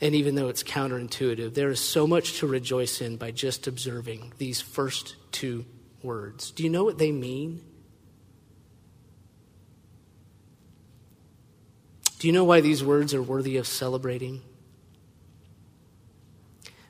And 0.01 0.15
even 0.15 0.35
though 0.35 0.49
it's 0.49 0.63
counterintuitive, 0.63 1.53
there 1.53 1.69
is 1.69 1.79
so 1.79 2.05
much 2.05 2.39
to 2.39 2.47
rejoice 2.47 3.01
in 3.01 3.15
by 3.15 3.31
just 3.31 3.67
observing 3.67 4.33
these 4.39 4.59
first 4.59 5.15
two 5.31 5.65
words. 6.03 6.51
Do 6.51 6.63
you 6.63 6.69
know 6.69 6.83
what 6.83 6.97
they 6.97 7.11
mean? 7.11 7.63
Do 12.21 12.27
you 12.27 12.33
know 12.33 12.43
why 12.43 12.61
these 12.61 12.83
words 12.83 13.15
are 13.15 13.23
worthy 13.23 13.57
of 13.57 13.65
celebrating? 13.65 14.43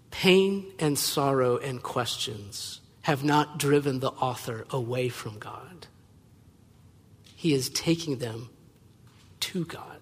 Pain 0.09 0.73
and 0.77 0.99
sorrow 0.99 1.55
and 1.55 1.81
questions 1.81 2.81
have 3.03 3.23
not 3.23 3.57
driven 3.57 4.01
the 4.01 4.09
author 4.09 4.65
away 4.71 5.07
from 5.07 5.39
God. 5.39 5.87
He 7.33 7.53
is 7.53 7.69
taking 7.69 8.17
them 8.17 8.49
to 9.39 9.63
God. 9.63 10.01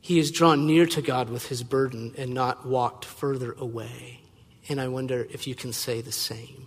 He 0.00 0.18
is 0.18 0.30
drawn 0.30 0.66
near 0.66 0.86
to 0.86 1.02
God 1.02 1.28
with 1.28 1.48
his 1.48 1.62
burden 1.62 2.14
and 2.16 2.32
not 2.32 2.64
walked 2.64 3.04
further 3.04 3.52
away. 3.52 4.22
And 4.70 4.80
I 4.80 4.88
wonder 4.88 5.26
if 5.30 5.46
you 5.46 5.54
can 5.54 5.74
say 5.74 6.00
the 6.00 6.12
same. 6.12 6.66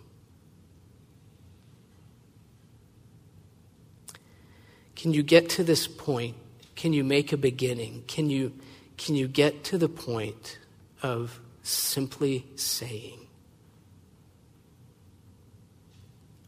Can 5.06 5.14
you 5.14 5.22
get 5.22 5.50
to 5.50 5.64
this 5.64 5.86
point? 5.86 6.36
Can 6.76 6.92
you 6.92 7.04
make 7.04 7.32
a 7.32 7.38
beginning? 7.38 8.06
Can 8.08 8.28
you, 8.32 8.54
can 8.98 9.14
you 9.14 9.28
get 9.28 9.64
to 9.66 9.78
the 9.78 9.88
point 9.88 10.58
of 11.04 11.40
simply 11.62 12.48
saying, 12.56 13.28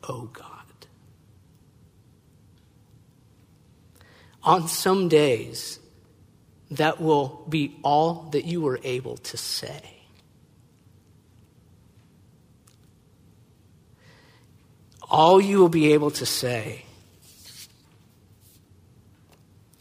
Oh 0.09 0.31
God? 0.33 0.87
On 4.41 4.67
some 4.67 5.07
days, 5.07 5.79
that 6.71 6.99
will 6.99 7.45
be 7.47 7.77
all 7.83 8.27
that 8.31 8.45
you 8.45 8.61
were 8.61 8.79
able 8.83 9.17
to 9.17 9.37
say. 9.37 9.99
All 15.03 15.39
you 15.39 15.59
will 15.59 15.69
be 15.69 15.93
able 15.93 16.09
to 16.09 16.25
say 16.25 16.86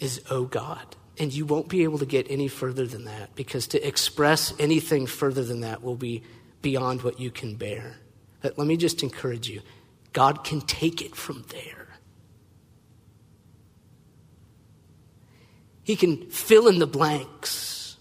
is, 0.06 0.22
Oh 0.30 0.44
God. 0.44 0.96
And 1.18 1.32
you 1.32 1.46
won't 1.46 1.68
be 1.68 1.82
able 1.84 1.98
to 1.98 2.06
get 2.06 2.26
any 2.30 2.48
further 2.48 2.86
than 2.86 3.04
that 3.06 3.34
because 3.34 3.66
to 3.68 3.86
express 3.86 4.52
anything 4.58 5.06
further 5.06 5.42
than 5.42 5.60
that 5.60 5.82
will 5.82 5.96
be 5.96 6.22
beyond 6.60 7.02
what 7.02 7.18
you 7.18 7.30
can 7.30 7.56
bear. 7.56 7.96
But 8.42 8.58
let 8.58 8.66
me 8.66 8.76
just 8.76 9.02
encourage 9.02 9.48
you 9.48 9.62
God 10.12 10.44
can 10.44 10.60
take 10.60 11.02
it 11.02 11.14
from 11.14 11.44
there. 11.50 11.88
He 15.82 15.96
can 15.96 16.30
fill 16.30 16.66
in 16.68 16.78
the 16.78 16.86
blanks. 16.86 17.96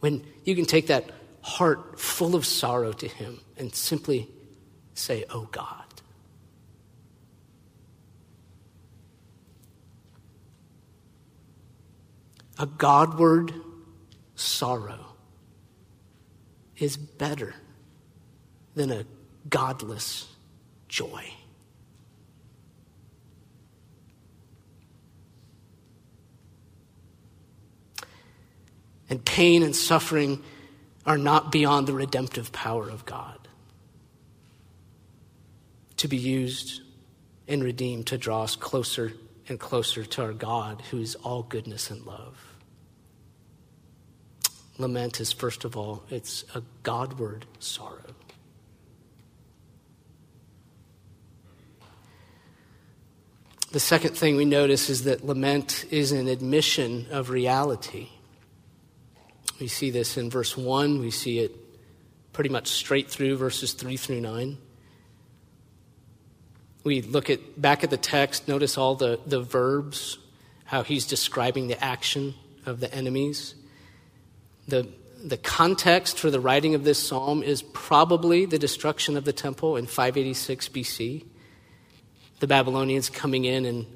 When 0.00 0.24
you 0.44 0.56
can 0.56 0.64
take 0.64 0.86
that 0.86 1.10
heart 1.42 2.00
full 2.00 2.34
of 2.34 2.46
sorrow 2.46 2.92
to 2.92 3.06
Him 3.06 3.40
and 3.56 3.74
simply 3.74 4.28
say, 4.94 5.24
Oh 5.30 5.48
God. 5.52 5.89
A 12.60 12.66
Godward 12.66 13.54
sorrow 14.34 15.06
is 16.76 16.98
better 16.98 17.54
than 18.74 18.92
a 18.92 19.06
godless 19.48 20.28
joy. 20.88 21.24
and 29.08 29.24
pain 29.24 29.64
and 29.64 29.74
suffering 29.74 30.40
are 31.04 31.18
not 31.18 31.50
beyond 31.50 31.88
the 31.88 31.92
redemptive 31.92 32.52
power 32.52 32.88
of 32.88 33.04
God 33.04 33.48
to 35.96 36.06
be 36.06 36.16
used 36.16 36.80
and 37.48 37.62
redeemed 37.62 38.06
to 38.06 38.16
draw 38.16 38.44
us 38.44 38.54
closer 38.54 39.12
and 39.48 39.58
closer 39.58 40.04
to 40.04 40.22
our 40.22 40.32
God, 40.32 40.80
who 40.90 40.98
is 41.00 41.16
all 41.16 41.42
goodness 41.42 41.90
and 41.90 42.06
love. 42.06 42.49
Lament 44.80 45.20
is, 45.20 45.30
first 45.30 45.66
of 45.66 45.76
all, 45.76 46.02
it's 46.08 46.44
a 46.54 46.62
Godward 46.82 47.44
sorrow. 47.58 48.14
The 53.72 53.80
second 53.80 54.16
thing 54.16 54.36
we 54.36 54.46
notice 54.46 54.88
is 54.88 55.04
that 55.04 55.24
lament 55.24 55.84
is 55.90 56.10
an 56.12 56.26
admission 56.26 57.06
of 57.10 57.28
reality. 57.30 58.08
We 59.60 59.68
see 59.68 59.90
this 59.90 60.16
in 60.16 60.30
verse 60.30 60.56
1, 60.56 60.98
we 60.98 61.10
see 61.10 61.38
it 61.40 61.54
pretty 62.32 62.50
much 62.50 62.68
straight 62.68 63.10
through 63.10 63.36
verses 63.36 63.74
3 63.74 63.98
through 63.98 64.22
9. 64.22 64.56
We 66.84 67.02
look 67.02 67.28
at 67.28 67.60
back 67.60 67.84
at 67.84 67.90
the 67.90 67.98
text, 67.98 68.48
notice 68.48 68.78
all 68.78 68.94
the, 68.94 69.20
the 69.26 69.42
verbs, 69.42 70.18
how 70.64 70.82
he's 70.82 71.06
describing 71.06 71.68
the 71.68 71.84
action 71.84 72.34
of 72.64 72.80
the 72.80 72.92
enemies. 72.92 73.54
The, 74.70 74.88
the 75.22 75.36
context 75.36 76.18
for 76.18 76.30
the 76.30 76.40
writing 76.40 76.74
of 76.74 76.84
this 76.84 76.98
psalm 76.98 77.42
is 77.42 77.62
probably 77.62 78.46
the 78.46 78.58
destruction 78.58 79.16
of 79.16 79.24
the 79.24 79.32
temple 79.32 79.76
in 79.76 79.86
586 79.86 80.68
BC 80.68 81.24
the 82.40 82.46
Babylonians 82.46 83.08
coming 83.08 83.44
in 83.44 83.64
and 83.64 83.86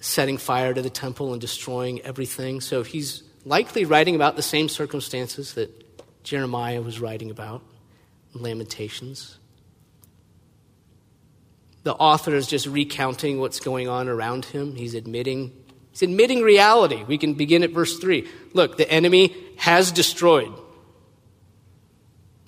setting 0.00 0.36
fire 0.36 0.74
to 0.74 0.82
the 0.82 0.90
temple 0.90 1.32
and 1.32 1.40
destroying 1.40 2.00
everything. 2.02 2.60
So 2.60 2.82
he's 2.82 3.22
likely 3.44 3.84
writing 3.84 4.16
about 4.16 4.36
the 4.36 4.42
same 4.42 4.68
circumstances 4.68 5.54
that 5.54 5.70
Jeremiah 6.24 6.82
was 6.82 7.00
writing 7.00 7.30
about 7.30 7.62
Lamentations. 8.34 9.38
The 11.84 11.94
author 11.94 12.34
is 12.34 12.46
just 12.46 12.66
recounting 12.66 13.38
what's 13.40 13.60
going 13.60 13.88
on 13.88 14.08
around 14.08 14.44
him. 14.46 14.74
He's 14.74 14.94
admitting 14.94 15.52
he's 15.92 16.02
admitting 16.02 16.42
reality. 16.42 17.04
We 17.04 17.18
can 17.18 17.34
begin 17.34 17.62
at 17.62 17.70
verse 17.70 17.98
3. 17.98 18.28
Look, 18.52 18.76
the 18.76 18.90
enemy 18.90 19.34
has 19.56 19.92
destroyed. 19.92 20.52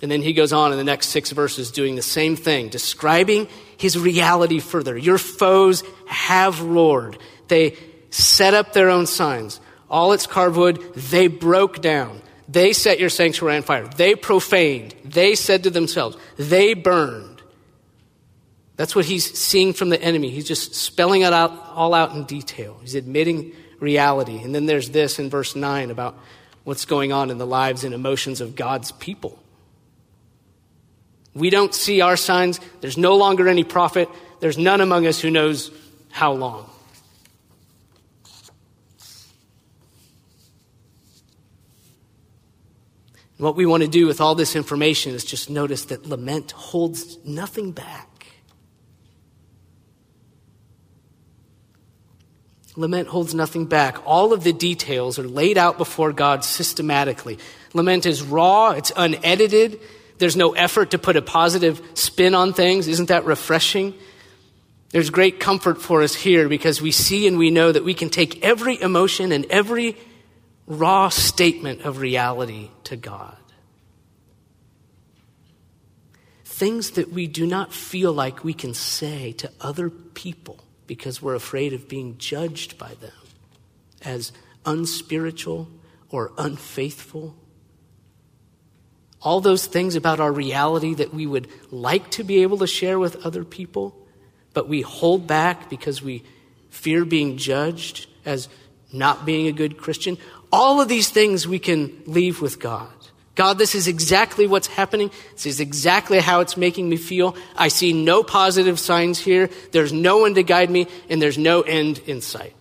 And 0.03 0.11
then 0.11 0.21
he 0.21 0.33
goes 0.35 0.53
on 0.53 0.71
in 0.71 0.77
the 0.77 0.85
next 0.85 1.09
six 1.09 1.31
verses 1.31 1.71
doing 1.71 1.95
the 1.95 2.03
same 2.03 2.37
thing, 2.37 2.69
describing 2.69 3.49
his 3.79 3.99
reality 3.99 4.59
further. 4.59 4.99
Your 4.99 5.17
foes 5.17 5.83
have 6.07 6.61
roared. 6.61 7.17
They 7.49 7.79
set 8.11 8.53
up 8.53 8.73
their 8.73 8.91
own 8.91 9.07
signs. 9.07 9.61
All 9.89 10.13
its 10.13 10.27
carved 10.27 10.57
wood, 10.57 10.83
they 10.95 11.29
broke 11.29 11.81
down. 11.81 12.21
They 12.49 12.73
set 12.73 13.01
your 13.01 13.09
sanctuary 13.09 13.57
on 13.57 13.63
fire. 13.63 13.87
They 13.87 14.15
profaned. 14.15 14.95
They 15.05 15.35
said 15.35 15.63
to 15.63 15.71
themselves, 15.71 16.17
they 16.37 16.75
burned. 16.75 17.34
That's 18.77 18.97
what 18.97 19.05
he's 19.05 19.39
seeing 19.39 19.73
from 19.73 19.89
the 19.89 20.03
enemy. 20.03 20.31
He's 20.31 20.49
just 20.49 20.75
spelling 20.75 21.23
it 21.23 21.33
out 21.33 21.53
all 21.75 21.95
out 21.95 22.13
in 22.13 22.25
detail. 22.25 22.77
He's 22.81 22.95
admitting 22.95 23.53
reality. 23.79 24.39
And 24.43 24.55
then 24.55 24.67
there's 24.67 24.91
this 24.91 25.19
in 25.19 25.31
verse 25.31 25.55
9 25.55 25.91
about 25.91 26.19
what's 26.65 26.85
going 26.85 27.13
on 27.13 27.31
in 27.31 27.39
the 27.39 27.47
lives 27.47 27.85
and 27.85 27.95
emotions 27.95 28.41
of 28.41 28.57
God's 28.57 28.91
people. 28.93 29.39
We 31.35 31.51
don't 31.51 31.75
see 31.75 32.01
our 32.01 32.17
signs. 32.17 32.61
There's 32.81 32.99
no 32.99 33.17
longer 33.17 33.49
any 33.49 33.65
prophet. 33.65 34.09
There's 34.41 34.59
none 34.59 34.81
among 34.81 35.07
us 35.07 35.21
who 35.21 35.31
knows 35.31 35.71
how 36.11 36.33
long. 36.33 36.71
What 43.37 43.57
we 43.57 43.67
want 43.67 43.83
to 43.83 43.89
do 43.89 44.07
with 44.07 44.21
all 44.21 44.37
this 44.37 44.55
information 44.55 45.13
is 45.13 45.25
just 45.25 45.51
notice 45.51 45.87
that 45.87 46.07
lament 46.07 46.53
holds 46.53 47.19
nothing 47.25 47.73
back. 47.73 48.09
Lament 52.77 53.09
holds 53.09 53.35
nothing 53.35 53.67
back. 53.67 54.05
All 54.05 54.33
of 54.33 54.43
the 54.43 54.53
details 54.53 55.19
are 55.19 55.29
laid 55.29 55.57
out 55.57 55.79
before 55.79 56.13
God 56.13 56.45
systematically. 56.45 57.39
Lament 57.73 58.05
is 58.05 58.23
raw, 58.23 58.71
it's 58.71 58.93
unedited, 58.97 59.81
there's 60.19 60.37
no 60.37 60.53
effort 60.53 60.93
to 60.93 60.99
put 60.99 61.17
a 61.17 61.23
positive 61.23 61.81
spin 61.95 62.35
on 62.35 62.53
things. 62.53 62.89
Isn't 62.89 63.09
that 63.09 63.25
refreshing? 63.25 63.95
There's 64.91 65.11
great 65.11 65.41
comfort 65.41 65.83
for 65.83 66.03
us 66.03 66.15
here 66.15 66.49
because 66.49 66.81
we 66.81 66.93
see 66.93 67.27
and 67.27 67.37
we 67.37 67.51
know 67.51 67.73
that 67.73 67.85
we 67.85 67.95
can 67.95 68.11
take 68.11 68.45
every 68.45 68.81
emotion 68.81 69.33
and 69.33 69.45
every 69.47 69.97
raw 70.67 71.09
statement 71.09 71.83
of 71.83 71.99
reality 71.99 72.71
to 72.85 72.97
God. 72.97 73.37
Things 76.45 76.93
that 76.93 77.11
we 77.11 77.27
do 77.27 77.45
not 77.45 77.73
feel 77.73 78.13
like 78.13 78.45
we 78.45 78.55
can 78.55 78.73
say 78.73 79.33
to 79.33 79.51
other 79.61 79.91
people 79.91 80.64
because 80.87 81.23
we're 81.23 81.35
afraid 81.35 81.73
of 81.73 81.89
being 81.89 82.17
judged 82.19 82.79
by 82.79 82.95
them 82.95 83.13
as 84.03 84.33
unspiritual 84.65 85.69
or 86.11 86.33
unfaithful 86.39 87.35
all 89.25 89.41
those 89.41 89.67
things 89.67 89.97
about 89.97 90.21
our 90.21 90.31
reality 90.31 90.95
that 90.95 91.15
we 91.15 91.27
would 91.27 91.49
like 91.71 92.11
to 92.11 92.23
be 92.23 92.43
able 92.43 92.59
to 92.59 92.67
share 92.67 92.99
with 92.99 93.25
other 93.25 93.43
people, 93.43 93.97
but 94.53 94.69
we 94.69 94.83
hold 94.83 95.27
back 95.27 95.71
because 95.71 96.03
we 96.03 96.23
fear 96.69 97.07
being 97.07 97.39
judged 97.39 98.07
as 98.27 98.51
not 98.93 99.25
being 99.25 99.47
a 99.47 99.53
good 99.53 99.79
Christian. 99.79 100.19
All 100.53 100.81
of 100.81 100.89
these 100.89 101.09
things 101.09 101.49
we 101.49 101.59
can 101.59 102.03
leave 102.07 102.43
with 102.43 102.61
God. 102.61 102.93
God, 103.35 103.59
this 103.59 103.75
is 103.75 103.89
exactly 103.89 104.47
what's 104.47 104.69
happening. 104.69 105.11
This 105.33 105.47
is 105.47 105.61
exactly 105.61 106.21
how 106.21 106.41
it's 106.41 106.57
making 106.57 106.89
me 106.89 106.97
feel. 106.97 107.37
I 107.57 107.69
see 107.69 107.93
no 107.93 108.23
positive 108.23 108.79
signs 108.79 109.19
here. 109.19 109.51
There's 109.73 109.93
no 109.93 110.19
one 110.19 110.35
to 110.35 110.43
guide 110.43 110.71
me, 110.71 110.87
and 111.09 111.21
there's 111.21 111.39
no 111.39 111.63
end 111.63 112.01
in 112.07 112.21
sight. 112.21 112.55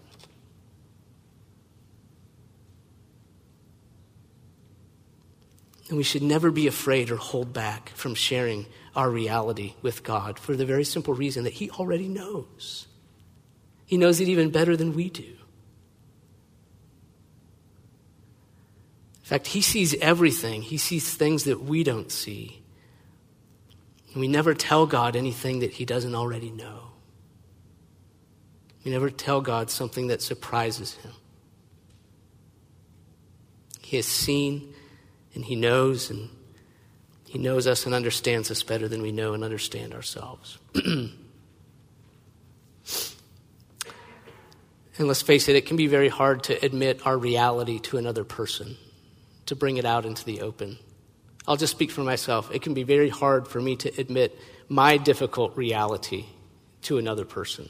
And 5.89 5.97
we 5.97 6.03
should 6.03 6.23
never 6.23 6.49
be 6.49 6.65
afraid 6.65 7.12
or 7.12 7.17
hold 7.17 7.53
back 7.53 7.89
from 7.89 8.15
sharing 8.15 8.65
our 8.95 9.12
reality 9.12 9.75
with 9.83 10.01
God 10.01 10.39
for 10.39 10.55
the 10.55 10.65
very 10.65 10.86
simple 10.86 11.13
reason 11.13 11.43
that 11.43 11.53
He 11.53 11.69
already 11.69 12.07
knows. 12.07 12.88
He 13.86 13.97
knows 13.97 14.19
it 14.19 14.27
even 14.27 14.49
better 14.49 14.75
than 14.75 14.95
we 14.95 15.12
do. 15.12 15.36
In 19.23 19.29
fact, 19.29 19.47
He 19.47 19.62
sees 19.62 19.95
everything, 19.95 20.62
He 20.62 20.77
sees 20.77 21.13
things 21.13 21.45
that 21.45 21.63
we 21.63 21.83
don't 21.83 22.12
see. 22.12 22.62
And 24.13 24.21
we 24.21 24.27
never 24.27 24.53
tell 24.53 24.86
God 24.86 25.15
anything 25.15 25.59
that 25.59 25.71
He 25.71 25.86
doesn't 25.86 26.13
already 26.13 26.51
know. 26.51 26.91
We 28.83 28.91
never 28.91 29.09
tell 29.09 29.41
God 29.41 29.69
something 29.69 30.07
that 30.07 30.21
surprises 30.21 30.93
Him. 30.95 31.13
He 33.81 33.97
has 33.97 34.05
seen 34.05 34.73
and 35.36 35.45
He 35.45 35.55
knows, 35.55 36.09
and 36.09 36.29
He 37.27 37.39
knows 37.39 37.65
us 37.65 37.86
and 37.86 37.95
understands 37.95 38.51
us 38.51 38.62
better 38.62 38.88
than 38.88 39.01
we 39.01 39.12
know 39.12 39.33
and 39.33 39.43
understand 39.43 39.93
ourselves. 39.93 40.57
and 40.75 41.13
let's 44.99 45.21
face 45.21 45.47
it, 45.47 45.55
it 45.55 45.65
can 45.65 45.77
be 45.77 45.88
very 45.88 46.09
hard 46.09 46.43
to 46.43 46.65
admit 46.65 47.05
our 47.05 47.17
reality 47.17 47.79
to 47.79 47.97
another 47.97 48.23
person, 48.23 48.77
to 49.47 49.56
bring 49.56 49.77
it 49.77 49.86
out 49.86 50.06
into 50.06 50.23
the 50.25 50.41
open. 50.41 50.77
I'll 51.47 51.58
just 51.58 51.71
speak 51.71 51.91
for 51.91 52.01
myself. 52.01 52.53
It 52.53 52.62
can 52.62 52.73
be 52.73 52.84
very 52.84 53.10
hard 53.10 53.47
for 53.47 53.60
me 53.60 53.75
to 53.77 53.89
admit 53.99 54.38
my 54.69 54.97
difficult 54.97 55.58
reality 55.58 56.25
to 56.84 56.97
another 56.97 57.25
person. 57.25 57.69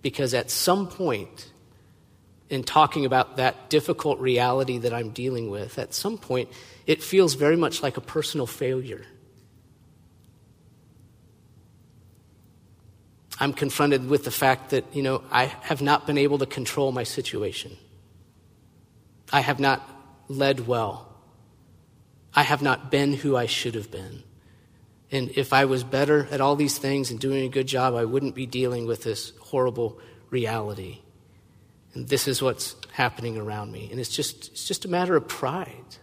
Because 0.00 0.34
at 0.34 0.50
some 0.50 0.88
point, 0.88 1.50
in 2.48 2.64
talking 2.64 3.04
about 3.04 3.36
that 3.36 3.70
difficult 3.70 4.18
reality 4.18 4.78
that 4.78 4.92
I'm 4.92 5.10
dealing 5.10 5.50
with, 5.50 5.78
at 5.78 5.94
some 5.94 6.18
point, 6.18 6.48
it 6.86 7.02
feels 7.02 7.34
very 7.34 7.56
much 7.56 7.82
like 7.82 7.96
a 7.96 8.00
personal 8.00 8.46
failure. 8.46 9.04
I'm 13.38 13.52
confronted 13.52 14.08
with 14.08 14.24
the 14.24 14.30
fact 14.30 14.70
that, 14.70 14.84
you 14.94 15.02
know, 15.02 15.22
I 15.30 15.46
have 15.46 15.82
not 15.82 16.06
been 16.06 16.18
able 16.18 16.38
to 16.38 16.46
control 16.46 16.92
my 16.92 17.02
situation. 17.02 17.76
I 19.32 19.40
have 19.40 19.58
not 19.58 19.82
led 20.38 20.66
well. 20.66 21.08
I 22.34 22.42
have 22.42 22.62
not 22.62 22.90
been 22.90 23.12
who 23.12 23.36
I 23.36 23.46
should 23.46 23.74
have 23.74 23.90
been. 23.90 24.22
And 25.10 25.30
if 25.36 25.52
I 25.52 25.66
was 25.66 25.84
better 25.84 26.26
at 26.30 26.40
all 26.40 26.56
these 26.56 26.78
things 26.78 27.10
and 27.10 27.20
doing 27.20 27.44
a 27.44 27.48
good 27.48 27.66
job, 27.66 27.94
I 27.94 28.06
wouldn't 28.06 28.34
be 28.34 28.46
dealing 28.46 28.86
with 28.86 29.02
this 29.02 29.32
horrible 29.40 30.00
reality. 30.30 31.00
And 31.92 32.08
this 32.08 32.26
is 32.26 32.40
what's 32.40 32.76
happening 32.92 33.36
around 33.36 33.70
me. 33.70 33.88
And 33.90 34.00
it's 34.00 34.14
just, 34.14 34.52
it's 34.52 34.66
just 34.66 34.86
a 34.86 34.88
matter 34.88 35.14
of 35.14 35.28
pride. 35.28 35.96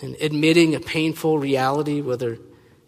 and 0.00 0.16
admitting 0.20 0.74
a 0.74 0.80
painful 0.80 1.38
reality, 1.38 2.00
whether 2.00 2.38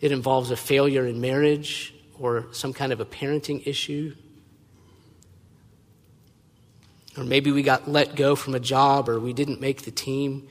it 0.00 0.12
involves 0.12 0.50
a 0.50 0.56
failure 0.56 1.06
in 1.06 1.20
marriage 1.20 1.94
or 2.18 2.46
some 2.52 2.72
kind 2.72 2.92
of 2.92 3.00
a 3.00 3.04
parenting 3.04 3.66
issue. 3.66 4.14
Or 7.16 7.24
maybe 7.24 7.50
we 7.50 7.62
got 7.62 7.88
let 7.88 8.14
go 8.14 8.36
from 8.36 8.54
a 8.54 8.60
job 8.60 9.08
or 9.08 9.18
we 9.18 9.32
didn't 9.32 9.60
make 9.60 9.82
the 9.82 9.90
team. 9.90 10.48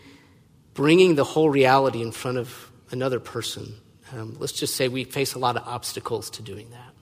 Bringing 0.74 1.16
the 1.16 1.24
whole 1.24 1.50
reality 1.50 2.02
in 2.02 2.12
front 2.12 2.38
of 2.38 2.72
another 2.92 3.20
person. 3.20 3.76
Um, 4.12 4.36
let's 4.40 4.54
just 4.54 4.76
say 4.76 4.88
we 4.88 5.04
face 5.04 5.34
a 5.34 5.40
lot 5.40 5.56
of 5.56 5.68
obstacles 5.68 6.30
to 6.32 6.42
doing 6.42 6.70
that. 6.72 6.94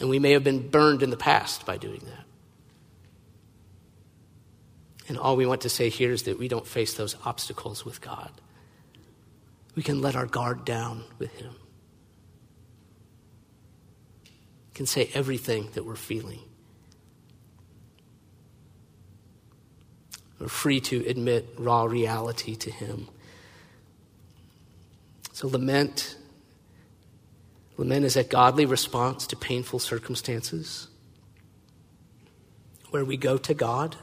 And 0.00 0.08
we 0.08 0.18
may 0.18 0.32
have 0.32 0.44
been 0.44 0.68
burned 0.68 1.02
in 1.02 1.10
the 1.10 1.16
past 1.16 1.66
by 1.66 1.76
doing 1.76 2.00
that. 2.06 2.24
And 5.08 5.18
all 5.18 5.36
we 5.36 5.44
want 5.44 5.62
to 5.62 5.68
say 5.68 5.88
here 5.88 6.12
is 6.12 6.22
that 6.22 6.38
we 6.38 6.48
don't 6.48 6.66
face 6.66 6.94
those 6.94 7.16
obstacles 7.24 7.84
with 7.84 8.00
God. 8.00 8.30
We 9.74 9.82
can 9.82 10.00
let 10.00 10.16
our 10.16 10.26
guard 10.26 10.64
down 10.64 11.04
with 11.18 11.32
Him. 11.34 11.54
We 14.24 14.74
can 14.74 14.86
say 14.86 15.10
everything 15.12 15.68
that 15.74 15.84
we're 15.84 15.96
feeling. 15.96 16.40
We're 20.40 20.48
free 20.48 20.80
to 20.80 21.06
admit 21.06 21.46
raw 21.58 21.84
reality 21.84 22.56
to 22.56 22.70
Him. 22.70 23.08
So, 25.32 25.46
lament. 25.48 26.16
Lament 27.76 28.04
is 28.04 28.16
a 28.16 28.24
godly 28.24 28.66
response 28.66 29.26
to 29.28 29.36
painful 29.36 29.78
circumstances 29.78 30.88
where 32.90 33.04
we 33.04 33.16
go 33.16 33.38
to 33.38 33.54
God 33.54 33.96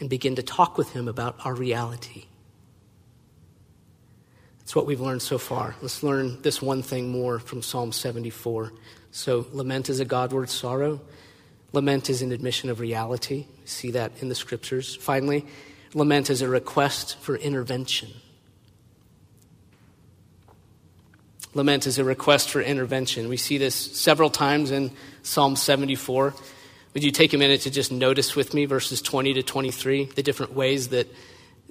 and 0.00 0.08
begin 0.08 0.36
to 0.36 0.42
talk 0.42 0.78
with 0.78 0.92
Him 0.92 1.08
about 1.08 1.36
our 1.44 1.54
reality. 1.54 2.26
That's 4.60 4.76
what 4.76 4.86
we've 4.86 5.00
learned 5.00 5.22
so 5.22 5.38
far. 5.38 5.74
Let's 5.80 6.02
learn 6.02 6.42
this 6.42 6.60
one 6.60 6.82
thing 6.82 7.10
more 7.10 7.38
from 7.38 7.62
Psalm 7.62 7.92
74. 7.92 8.72
So, 9.10 9.46
lament 9.52 9.88
is 9.88 10.00
a 10.00 10.04
Godward 10.04 10.50
sorrow. 10.50 11.00
Lament 11.72 12.08
is 12.08 12.22
an 12.22 12.32
admission 12.32 12.70
of 12.70 12.80
reality. 12.80 13.46
We 13.60 13.66
see 13.66 13.90
that 13.92 14.12
in 14.20 14.28
the 14.28 14.34
scriptures. 14.34 14.96
Finally, 14.96 15.44
lament 15.94 16.30
is 16.30 16.42
a 16.42 16.48
request 16.48 17.18
for 17.18 17.36
intervention. 17.36 18.08
Lament 21.54 21.86
is 21.86 21.98
a 21.98 22.04
request 22.04 22.50
for 22.50 22.60
intervention. 22.60 23.28
We 23.28 23.36
see 23.36 23.58
this 23.58 23.74
several 23.74 24.30
times 24.30 24.70
in 24.70 24.90
Psalm 25.22 25.56
74. 25.56 26.34
Would 26.94 27.04
you 27.04 27.10
take 27.10 27.32
a 27.32 27.38
minute 27.38 27.62
to 27.62 27.70
just 27.70 27.92
notice 27.92 28.34
with 28.34 28.54
me 28.54 28.64
verses 28.64 29.02
20 29.02 29.34
to 29.34 29.42
23, 29.42 30.04
the 30.14 30.22
different 30.22 30.54
ways 30.54 30.88
that 30.88 31.08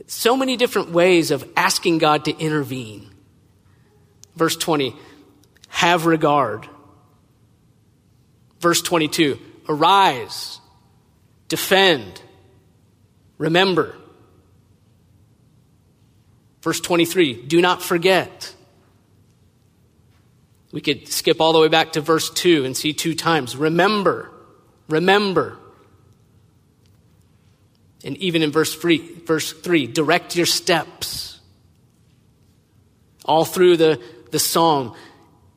so 0.06 0.38
many 0.38 0.58
different 0.58 0.92
ways 0.92 1.32
of 1.32 1.48
asking 1.58 1.98
God 1.98 2.26
to 2.26 2.38
intervene. 2.38 3.10
Verse 4.36 4.56
20, 4.56 4.96
have 5.70 6.06
regard. 6.06 6.68
Verse 8.60 8.82
22, 8.82 9.40
arise, 9.68 10.60
defend, 11.48 12.22
remember. 13.38 13.96
Verse 16.62 16.80
23, 16.80 17.46
do 17.46 17.62
not 17.62 17.82
forget. 17.82 18.54
We 20.72 20.82
could 20.82 21.08
skip 21.08 21.40
all 21.40 21.54
the 21.54 21.60
way 21.60 21.70
back 21.70 21.94
to 21.94 22.02
verse 22.02 22.30
2 22.30 22.66
and 22.66 22.76
see 22.76 22.94
two 22.94 23.16
times 23.16 23.56
remember, 23.56 24.32
remember. 24.90 25.58
And 28.04 28.16
even 28.18 28.44
in 28.44 28.52
verse 28.52 28.76
three, 28.76 29.00
verse 29.26 29.52
3, 29.52 29.88
direct 29.88 30.36
your 30.36 30.46
steps. 30.46 31.40
All 33.26 33.44
through 33.44 33.78
the, 33.78 34.02
the 34.32 34.40
psalm, 34.40 34.96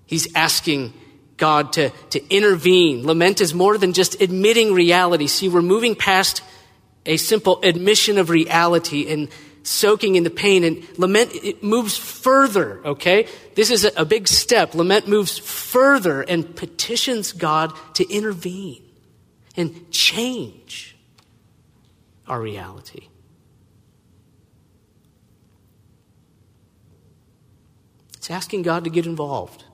he's 0.07 0.35
asking 0.35 0.93
God 1.41 1.73
to, 1.73 1.91
to 2.11 2.35
intervene. 2.35 3.05
Lament 3.05 3.41
is 3.41 3.53
more 3.53 3.77
than 3.77 3.93
just 3.93 4.21
admitting 4.23 4.73
reality. 4.73 5.27
See, 5.27 5.49
we're 5.49 5.63
moving 5.63 5.97
past 5.97 6.43
a 7.05 7.17
simple 7.17 7.61
admission 7.63 8.19
of 8.19 8.31
reality 8.31 9.11
and 9.11 9.29
soaking 9.63 10.17
in 10.17 10.23
the 10.23 10.31
pain. 10.31 10.63
And 10.63 10.87
lament, 10.99 11.33
it 11.35 11.63
moves 11.63 11.97
further, 11.97 12.81
okay? 12.85 13.27
This 13.57 13.71
is 13.71 13.85
a, 13.85 13.93
a 13.97 14.05
big 14.05 14.29
step. 14.29 14.75
Lament 14.75 15.09
moves 15.09 15.39
further 15.39 16.23
and 16.23 16.55
petitions 16.55 17.33
God 17.33 17.73
to 17.95 18.09
intervene 18.09 18.83
and 19.57 19.91
change 19.91 20.97
our 22.29 22.41
reality. 22.41 23.09
It's 28.17 28.31
asking 28.31 28.63
God 28.63 28.85
to 28.85 28.91
get 28.91 29.07
involved. 29.07 29.65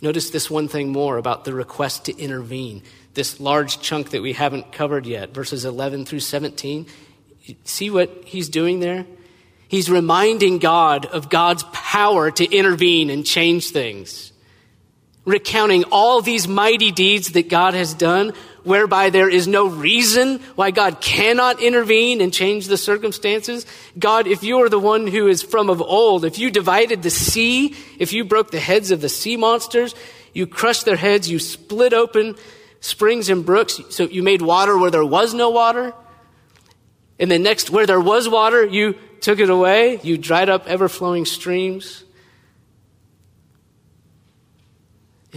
Notice 0.00 0.30
this 0.30 0.48
one 0.48 0.68
thing 0.68 0.90
more 0.90 1.16
about 1.16 1.44
the 1.44 1.52
request 1.52 2.04
to 2.04 2.16
intervene. 2.16 2.82
This 3.14 3.40
large 3.40 3.80
chunk 3.80 4.10
that 4.10 4.22
we 4.22 4.32
haven't 4.32 4.72
covered 4.72 5.06
yet, 5.06 5.34
verses 5.34 5.64
11 5.64 6.04
through 6.04 6.20
17. 6.20 6.86
See 7.64 7.90
what 7.90 8.22
he's 8.24 8.48
doing 8.48 8.80
there? 8.80 9.06
He's 9.66 9.90
reminding 9.90 10.58
God 10.58 11.06
of 11.06 11.28
God's 11.28 11.64
power 11.72 12.30
to 12.30 12.44
intervene 12.44 13.10
and 13.10 13.26
change 13.26 13.70
things. 13.70 14.32
Recounting 15.24 15.84
all 15.90 16.22
these 16.22 16.48
mighty 16.48 16.90
deeds 16.90 17.32
that 17.32 17.48
God 17.48 17.74
has 17.74 17.92
done, 17.92 18.32
whereby 18.68 19.10
there 19.10 19.28
is 19.28 19.48
no 19.48 19.66
reason 19.66 20.38
why 20.54 20.70
God 20.70 21.00
cannot 21.00 21.60
intervene 21.60 22.20
and 22.20 22.32
change 22.32 22.66
the 22.66 22.76
circumstances. 22.76 23.66
God, 23.98 24.26
if 24.26 24.44
you 24.44 24.62
are 24.62 24.68
the 24.68 24.78
one 24.78 25.06
who 25.06 25.26
is 25.26 25.42
from 25.42 25.70
of 25.70 25.82
old, 25.82 26.24
if 26.24 26.38
you 26.38 26.50
divided 26.50 27.02
the 27.02 27.10
sea, 27.10 27.74
if 27.98 28.12
you 28.12 28.24
broke 28.24 28.50
the 28.50 28.60
heads 28.60 28.90
of 28.90 29.00
the 29.00 29.08
sea 29.08 29.36
monsters, 29.36 29.94
you 30.32 30.46
crushed 30.46 30.84
their 30.84 30.96
heads, 30.96 31.28
you 31.28 31.38
split 31.38 31.92
open 31.92 32.36
springs 32.80 33.28
and 33.28 33.44
brooks, 33.44 33.80
so 33.90 34.04
you 34.04 34.22
made 34.22 34.42
water 34.42 34.78
where 34.78 34.90
there 34.90 35.04
was 35.04 35.34
no 35.34 35.50
water. 35.50 35.92
And 37.18 37.30
then 37.30 37.42
next, 37.42 37.70
where 37.70 37.86
there 37.86 38.00
was 38.00 38.28
water, 38.28 38.64
you 38.64 38.94
took 39.20 39.40
it 39.40 39.50
away. 39.50 39.98
You 40.02 40.16
dried 40.16 40.48
up 40.48 40.66
ever 40.68 40.88
flowing 40.88 41.24
streams. 41.24 42.04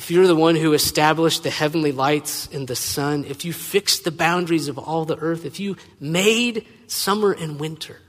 If 0.01 0.09
you're 0.09 0.25
the 0.25 0.35
one 0.35 0.55
who 0.55 0.73
established 0.73 1.43
the 1.43 1.51
heavenly 1.51 1.91
lights 1.91 2.49
and 2.51 2.67
the 2.67 2.75
sun, 2.75 3.23
if 3.23 3.45
you 3.45 3.53
fixed 3.53 4.03
the 4.03 4.09
boundaries 4.09 4.67
of 4.67 4.79
all 4.79 5.05
the 5.05 5.15
earth, 5.15 5.45
if 5.45 5.59
you 5.59 5.77
made 5.99 6.65
summer 6.87 7.31
and 7.31 7.59
winter, 7.59 8.01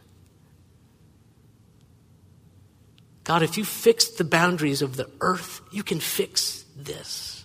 God, 3.25 3.43
if 3.43 3.59
you 3.59 3.67
fixed 3.67 4.17
the 4.17 4.25
boundaries 4.25 4.81
of 4.81 4.97
the 4.97 5.11
earth, 5.21 5.61
you 5.71 5.83
can 5.83 6.01
fix 6.01 6.65
this. 6.75 7.45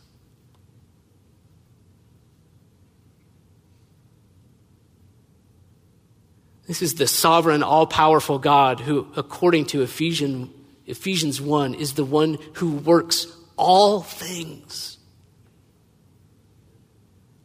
This 6.67 6.81
is 6.81 6.95
the 6.95 7.07
sovereign, 7.07 7.63
all 7.63 7.85
powerful 7.85 8.39
God 8.39 8.79
who, 8.79 9.11
according 9.17 9.65
to 9.65 9.81
Ephesians, 9.81 10.51
Ephesians 10.85 11.41
1, 11.41 11.73
is 11.73 11.95
the 11.95 12.05
one 12.05 12.37
who 12.53 12.77
works 12.77 13.27
all 13.57 14.01
things 14.01 14.97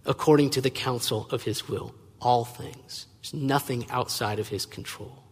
according 0.05 0.51
to 0.51 0.61
the 0.61 0.70
counsel 0.70 1.29
of 1.31 1.42
his 1.42 1.68
will. 1.68 1.94
All 2.20 2.44
things. 2.44 3.07
There's 3.20 3.35
nothing 3.35 3.90
outside 3.90 4.38
of 4.38 4.48
his 4.48 4.66
control. 4.66 5.25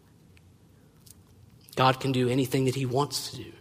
God 1.76 2.00
can 2.00 2.12
do 2.12 2.28
anything 2.28 2.64
that 2.64 2.74
he 2.74 2.86
wants 2.86 3.30
to 3.30 3.36
do. 3.36 3.52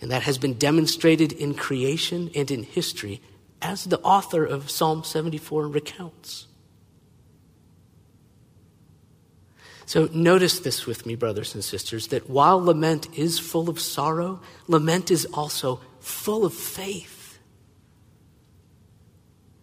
And 0.00 0.10
that 0.10 0.22
has 0.22 0.36
been 0.36 0.54
demonstrated 0.54 1.32
in 1.32 1.54
creation 1.54 2.30
and 2.34 2.50
in 2.50 2.62
history, 2.62 3.22
as 3.62 3.84
the 3.84 4.00
author 4.00 4.44
of 4.44 4.70
Psalm 4.70 5.02
74 5.02 5.68
recounts. 5.68 6.46
So 9.86 10.08
notice 10.12 10.60
this 10.60 10.86
with 10.86 11.06
me, 11.06 11.14
brothers 11.14 11.54
and 11.54 11.62
sisters, 11.62 12.08
that 12.08 12.28
while 12.28 12.62
lament 12.62 13.18
is 13.18 13.38
full 13.38 13.68
of 13.68 13.78
sorrow, 13.78 14.40
lament 14.66 15.10
is 15.10 15.26
also 15.26 15.80
full 16.00 16.44
of 16.44 16.54
faith. 16.54 17.38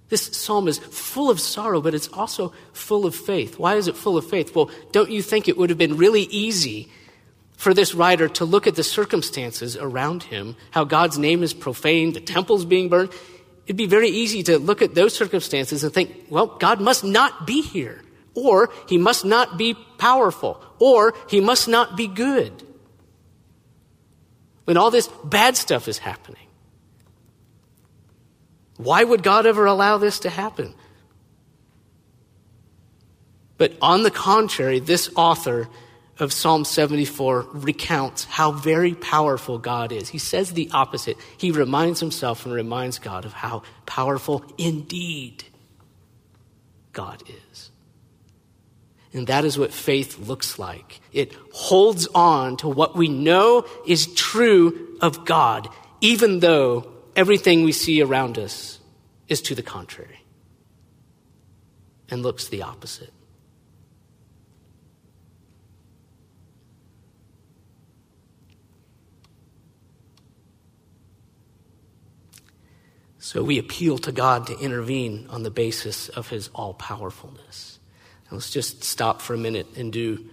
This 0.10 0.26
psalm 0.38 0.68
is 0.68 0.78
full 0.78 1.30
of 1.30 1.40
sorrow, 1.40 1.80
but 1.80 1.96
it's 1.96 2.10
also 2.10 2.54
full 2.74 3.06
of 3.06 3.16
faith. 3.16 3.58
Why 3.58 3.76
is 3.76 3.88
it 3.88 3.96
full 3.96 4.18
of 4.18 4.30
faith? 4.30 4.54
Well, 4.54 4.70
don't 4.92 5.10
you 5.10 5.22
think 5.22 5.48
it 5.48 5.58
would 5.58 5.70
have 5.70 5.80
been 5.80 5.96
really 5.96 6.24
easy 6.24 6.90
for 7.56 7.74
this 7.74 7.96
writer 7.96 8.28
to 8.28 8.44
look 8.44 8.68
at 8.68 8.76
the 8.76 8.84
circumstances 8.84 9.78
around 9.78 10.24
him, 10.24 10.58
how 10.72 10.84
God's 10.84 11.18
name 11.18 11.44
is 11.44 11.54
profaned, 11.54 12.16
the 12.16 12.20
temple's 12.20 12.66
being 12.66 12.90
burned? 12.90 13.12
It'd 13.66 13.78
be 13.78 13.86
very 13.86 14.10
easy 14.10 14.44
to 14.44 14.60
look 14.60 14.82
at 14.82 14.96
those 14.96 15.16
circumstances 15.16 15.84
and 15.84 15.94
think, 15.94 16.26
well, 16.30 16.48
God 16.48 16.82
must 16.82 17.06
not 17.06 17.48
be 17.48 17.62
here. 17.62 18.02
Or 18.34 18.70
he 18.88 18.98
must 18.98 19.26
not 19.26 19.58
be 19.58 19.76
powerful. 19.98 20.62
Or 20.80 21.14
he 21.30 21.42
must 21.42 21.68
not 21.68 21.98
be 21.98 22.08
good. 22.08 22.66
When 24.66 24.78
all 24.78 24.92
this 24.92 25.08
bad 25.24 25.58
stuff 25.58 25.88
is 25.88 25.98
happening. 25.98 26.48
Why 28.78 29.04
would 29.04 29.22
God 29.22 29.46
ever 29.46 29.66
allow 29.66 29.98
this 29.98 30.20
to 30.20 30.30
happen? 30.30 30.74
But 33.58 33.74
on 33.80 34.02
the 34.02 34.10
contrary, 34.10 34.80
this 34.80 35.12
author 35.16 35.70
of 36.18 36.34
Psalm 36.34 36.66
74 36.66 37.48
recounts 37.52 38.26
how 38.26 38.52
very 38.52 38.94
powerful 38.94 39.58
God 39.58 39.92
is. 39.92 40.10
He 40.10 40.18
says 40.18 40.54
the 40.54 40.70
opposite. 40.72 41.18
He 41.38 41.52
reminds 41.52 42.00
himself 42.00 42.46
and 42.46 42.54
reminds 42.54 43.00
God 43.00 43.26
of 43.26 43.34
how 43.34 43.64
powerful 43.86 44.44
indeed 44.58 45.44
God 46.94 47.24
is. 47.28 47.51
And 49.14 49.28
that 49.28 49.44
is 49.44 49.58
what 49.58 49.74
faith 49.74 50.20
looks 50.20 50.58
like. 50.58 51.02
It 51.12 51.34
holds 51.52 52.08
on 52.08 52.58
to 52.58 52.70
what 52.70 52.96
we 52.96 53.10
know 53.10 53.66
is 53.86 54.08
true 54.14 54.98
of 55.02 55.26
God, 55.26 55.68
even 56.00 56.40
though 56.40 56.92
everything 57.16 57.64
we 57.64 57.74
see 57.74 58.02
around 58.02 58.38
us 58.38 58.80
is 59.28 59.42
to 59.42 59.56
the 59.56 59.64
contrary 59.64 60.22
and 62.10 62.24
looks 62.24 62.48
the 62.48 62.64
opposite. 62.64 63.12
So 73.20 73.44
we 73.44 73.60
appeal 73.60 73.98
to 74.00 74.12
God 74.12 74.48
to 74.48 74.60
intervene 74.60 75.28
on 75.30 75.44
the 75.44 75.52
basis 75.52 76.10
of 76.10 76.30
his 76.30 76.50
all 76.54 76.74
powerfulness. 76.74 77.71
Let's 78.32 78.50
just 78.50 78.84
stop 78.84 79.22
for 79.22 79.34
a 79.34 79.38
minute 79.38 79.68
and 79.76 79.92
do 79.92 80.26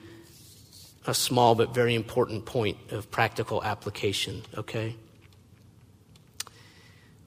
a 1.05 1.15
small 1.15 1.55
but 1.57 1.75
very 1.75 1.95
important 1.95 2.45
point 2.47 2.77
of 2.93 3.11
practical 3.11 3.65
application, 3.65 4.43
okay? 4.57 4.95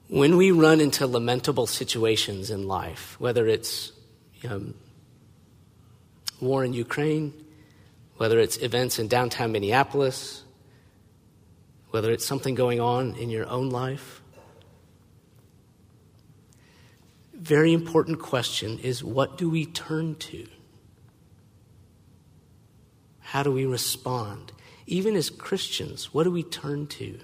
When 0.08 0.36
we 0.36 0.50
run 0.50 0.80
into 0.80 1.06
lamentable 1.06 1.66
situations 1.66 2.50
in 2.50 2.66
life, 2.66 3.16
whether 3.18 3.46
it's 3.46 3.92
um, 4.48 4.74
war 6.40 6.64
in 6.64 6.72
Ukraine, 6.72 7.34
whether 8.16 8.38
it's 8.38 8.56
events 8.58 8.98
in 8.98 9.08
downtown 9.08 9.52
Minneapolis, 9.52 10.42
whether 11.90 12.10
it's 12.10 12.24
something 12.24 12.54
going 12.54 12.80
on 12.80 13.14
in 13.16 13.28
your 13.28 13.46
own 13.46 13.68
life, 13.68 14.22
very 17.34 17.72
important 17.72 18.20
question 18.20 18.78
is 18.78 19.02
what 19.02 19.36
do 19.36 19.50
we 19.50 19.66
turn 19.66 20.14
to? 20.14 20.46
How 23.32 23.42
do 23.42 23.50
we 23.50 23.64
respond? 23.64 24.52
Even 24.86 25.16
as 25.16 25.30
Christians, 25.30 26.12
what 26.12 26.24
do 26.24 26.30
we 26.30 26.42
turn 26.42 26.86
to? 26.88 27.18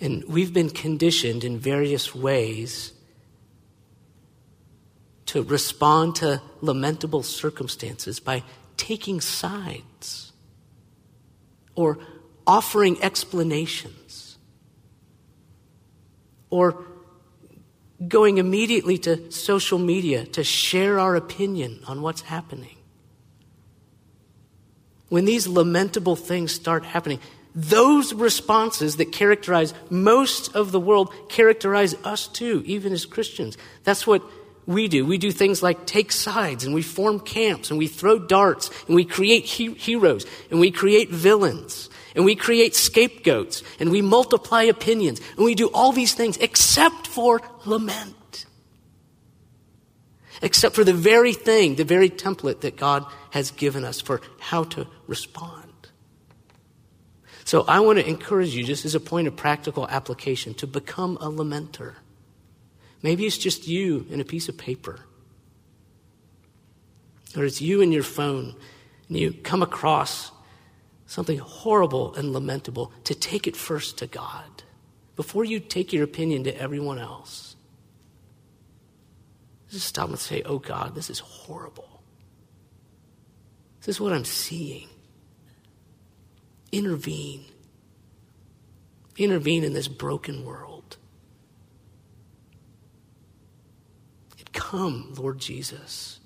And 0.00 0.24
we've 0.24 0.54
been 0.54 0.70
conditioned 0.70 1.44
in 1.44 1.58
various 1.58 2.14
ways 2.14 2.94
to 5.26 5.42
respond 5.42 6.16
to 6.16 6.40
lamentable 6.62 7.22
circumstances 7.22 8.18
by 8.18 8.44
taking 8.78 9.20
sides 9.20 10.32
or 11.74 11.98
offering 12.46 12.96
explanations 13.02 14.38
or 16.48 16.82
going 18.08 18.38
immediately 18.38 18.96
to 18.96 19.30
social 19.30 19.78
media 19.78 20.24
to 20.24 20.42
share 20.42 20.98
our 20.98 21.14
opinion 21.14 21.82
on 21.86 22.00
what's 22.00 22.22
happening. 22.22 22.79
When 25.10 25.26
these 25.26 25.46
lamentable 25.46 26.16
things 26.16 26.52
start 26.52 26.84
happening, 26.84 27.20
those 27.54 28.14
responses 28.14 28.96
that 28.96 29.12
characterize 29.12 29.74
most 29.90 30.54
of 30.54 30.72
the 30.72 30.80
world 30.80 31.12
characterize 31.28 31.94
us 32.04 32.28
too, 32.28 32.62
even 32.64 32.92
as 32.92 33.04
Christians. 33.04 33.58
That's 33.84 34.06
what 34.06 34.22
we 34.66 34.86
do. 34.86 35.04
We 35.04 35.18
do 35.18 35.32
things 35.32 35.62
like 35.62 35.84
take 35.84 36.12
sides 36.12 36.64
and 36.64 36.72
we 36.72 36.82
form 36.82 37.18
camps 37.18 37.70
and 37.70 37.78
we 37.78 37.88
throw 37.88 38.18
darts 38.20 38.70
and 38.86 38.94
we 38.94 39.04
create 39.04 39.44
he- 39.44 39.74
heroes 39.74 40.26
and 40.50 40.60
we 40.60 40.70
create 40.70 41.10
villains 41.10 41.90
and 42.14 42.24
we 42.24 42.36
create 42.36 42.76
scapegoats 42.76 43.64
and 43.80 43.90
we 43.90 44.02
multiply 44.02 44.62
opinions 44.62 45.20
and 45.36 45.44
we 45.44 45.56
do 45.56 45.68
all 45.74 45.90
these 45.90 46.14
things 46.14 46.36
except 46.36 47.08
for 47.08 47.40
lament. 47.64 48.14
Except 50.42 50.74
for 50.74 50.84
the 50.84 50.94
very 50.94 51.32
thing, 51.32 51.74
the 51.74 51.84
very 51.84 52.08
template 52.08 52.60
that 52.60 52.76
God 52.76 53.04
has 53.30 53.50
given 53.50 53.84
us 53.84 54.00
for 54.00 54.20
how 54.38 54.64
to 54.64 54.86
respond. 55.06 55.66
So 57.44 57.64
I 57.66 57.80
want 57.80 57.98
to 57.98 58.08
encourage 58.08 58.54
you, 58.54 58.64
just 58.64 58.84
as 58.84 58.94
a 58.94 59.00
point 59.00 59.26
of 59.26 59.36
practical 59.36 59.86
application, 59.88 60.54
to 60.54 60.66
become 60.66 61.16
a 61.20 61.28
lamenter. 61.28 61.96
Maybe 63.02 63.26
it's 63.26 63.38
just 63.38 63.66
you 63.66 64.06
and 64.10 64.20
a 64.20 64.24
piece 64.24 64.48
of 64.48 64.56
paper. 64.56 65.00
Or 67.36 67.44
it's 67.44 67.60
you 67.60 67.82
and 67.82 67.92
your 67.92 68.02
phone, 68.02 68.54
and 69.08 69.18
you 69.18 69.32
come 69.32 69.62
across 69.62 70.32
something 71.06 71.38
horrible 71.38 72.14
and 72.14 72.32
lamentable, 72.32 72.92
to 73.04 73.14
take 73.14 73.46
it 73.46 73.56
first 73.56 73.98
to 73.98 74.06
God 74.06 74.62
before 75.16 75.44
you 75.44 75.58
take 75.58 75.92
your 75.92 76.04
opinion 76.04 76.44
to 76.44 76.56
everyone 76.56 76.98
else. 76.98 77.49
Just 79.70 79.86
stop 79.86 80.08
and 80.08 80.18
say, 80.18 80.42
Oh 80.44 80.58
God, 80.58 80.94
this 80.94 81.10
is 81.10 81.20
horrible. 81.20 82.02
This 83.80 83.96
is 83.96 84.00
what 84.00 84.12
I'm 84.12 84.24
seeing. 84.24 84.88
Intervene. 86.72 87.44
Intervene 89.16 89.64
in 89.64 89.72
this 89.72 89.88
broken 89.88 90.44
world. 90.44 90.96
Come, 94.52 95.14
Lord 95.16 95.38
Jesus. 95.38 96.20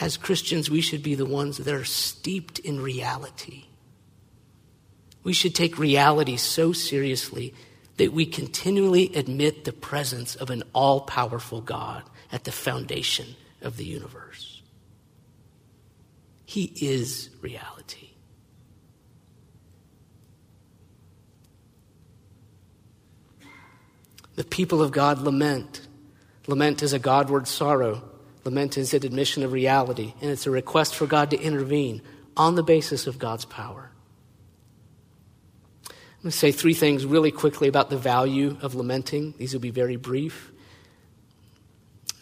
as 0.00 0.16
Christians, 0.16 0.70
we 0.70 0.80
should 0.80 1.02
be 1.02 1.14
the 1.14 1.26
ones 1.26 1.58
that 1.58 1.74
are 1.74 1.84
steeped 1.84 2.58
in 2.58 2.80
reality. 2.80 3.64
We 5.22 5.34
should 5.34 5.54
take 5.54 5.78
reality 5.78 6.36
so 6.36 6.72
seriously 6.72 7.54
that 8.00 8.14
we 8.14 8.24
continually 8.24 9.14
admit 9.14 9.66
the 9.66 9.74
presence 9.74 10.34
of 10.34 10.48
an 10.48 10.62
all 10.72 11.02
powerful 11.02 11.60
God 11.60 12.02
at 12.32 12.44
the 12.44 12.50
foundation 12.50 13.36
of 13.60 13.76
the 13.76 13.84
universe. 13.84 14.62
He 16.46 16.72
is 16.80 17.28
reality. 17.42 18.08
The 24.36 24.44
people 24.44 24.80
of 24.80 24.92
God 24.92 25.18
lament. 25.18 25.86
Lament 26.46 26.82
is 26.82 26.94
a 26.94 26.98
Godward 26.98 27.46
sorrow. 27.46 28.02
Lament 28.46 28.78
is 28.78 28.94
an 28.94 29.04
admission 29.04 29.42
of 29.42 29.52
reality, 29.52 30.14
and 30.22 30.30
it's 30.30 30.46
a 30.46 30.50
request 30.50 30.94
for 30.94 31.06
God 31.06 31.28
to 31.32 31.38
intervene 31.38 32.00
on 32.34 32.54
the 32.54 32.62
basis 32.62 33.06
of 33.06 33.18
God's 33.18 33.44
power. 33.44 33.89
I'm 36.20 36.24
going 36.24 36.32
to 36.32 36.36
say 36.36 36.52
three 36.52 36.74
things 36.74 37.06
really 37.06 37.30
quickly 37.30 37.66
about 37.66 37.88
the 37.88 37.96
value 37.96 38.58
of 38.60 38.74
lamenting. 38.74 39.32
These 39.38 39.54
will 39.54 39.60
be 39.60 39.70
very 39.70 39.96
brief 39.96 40.52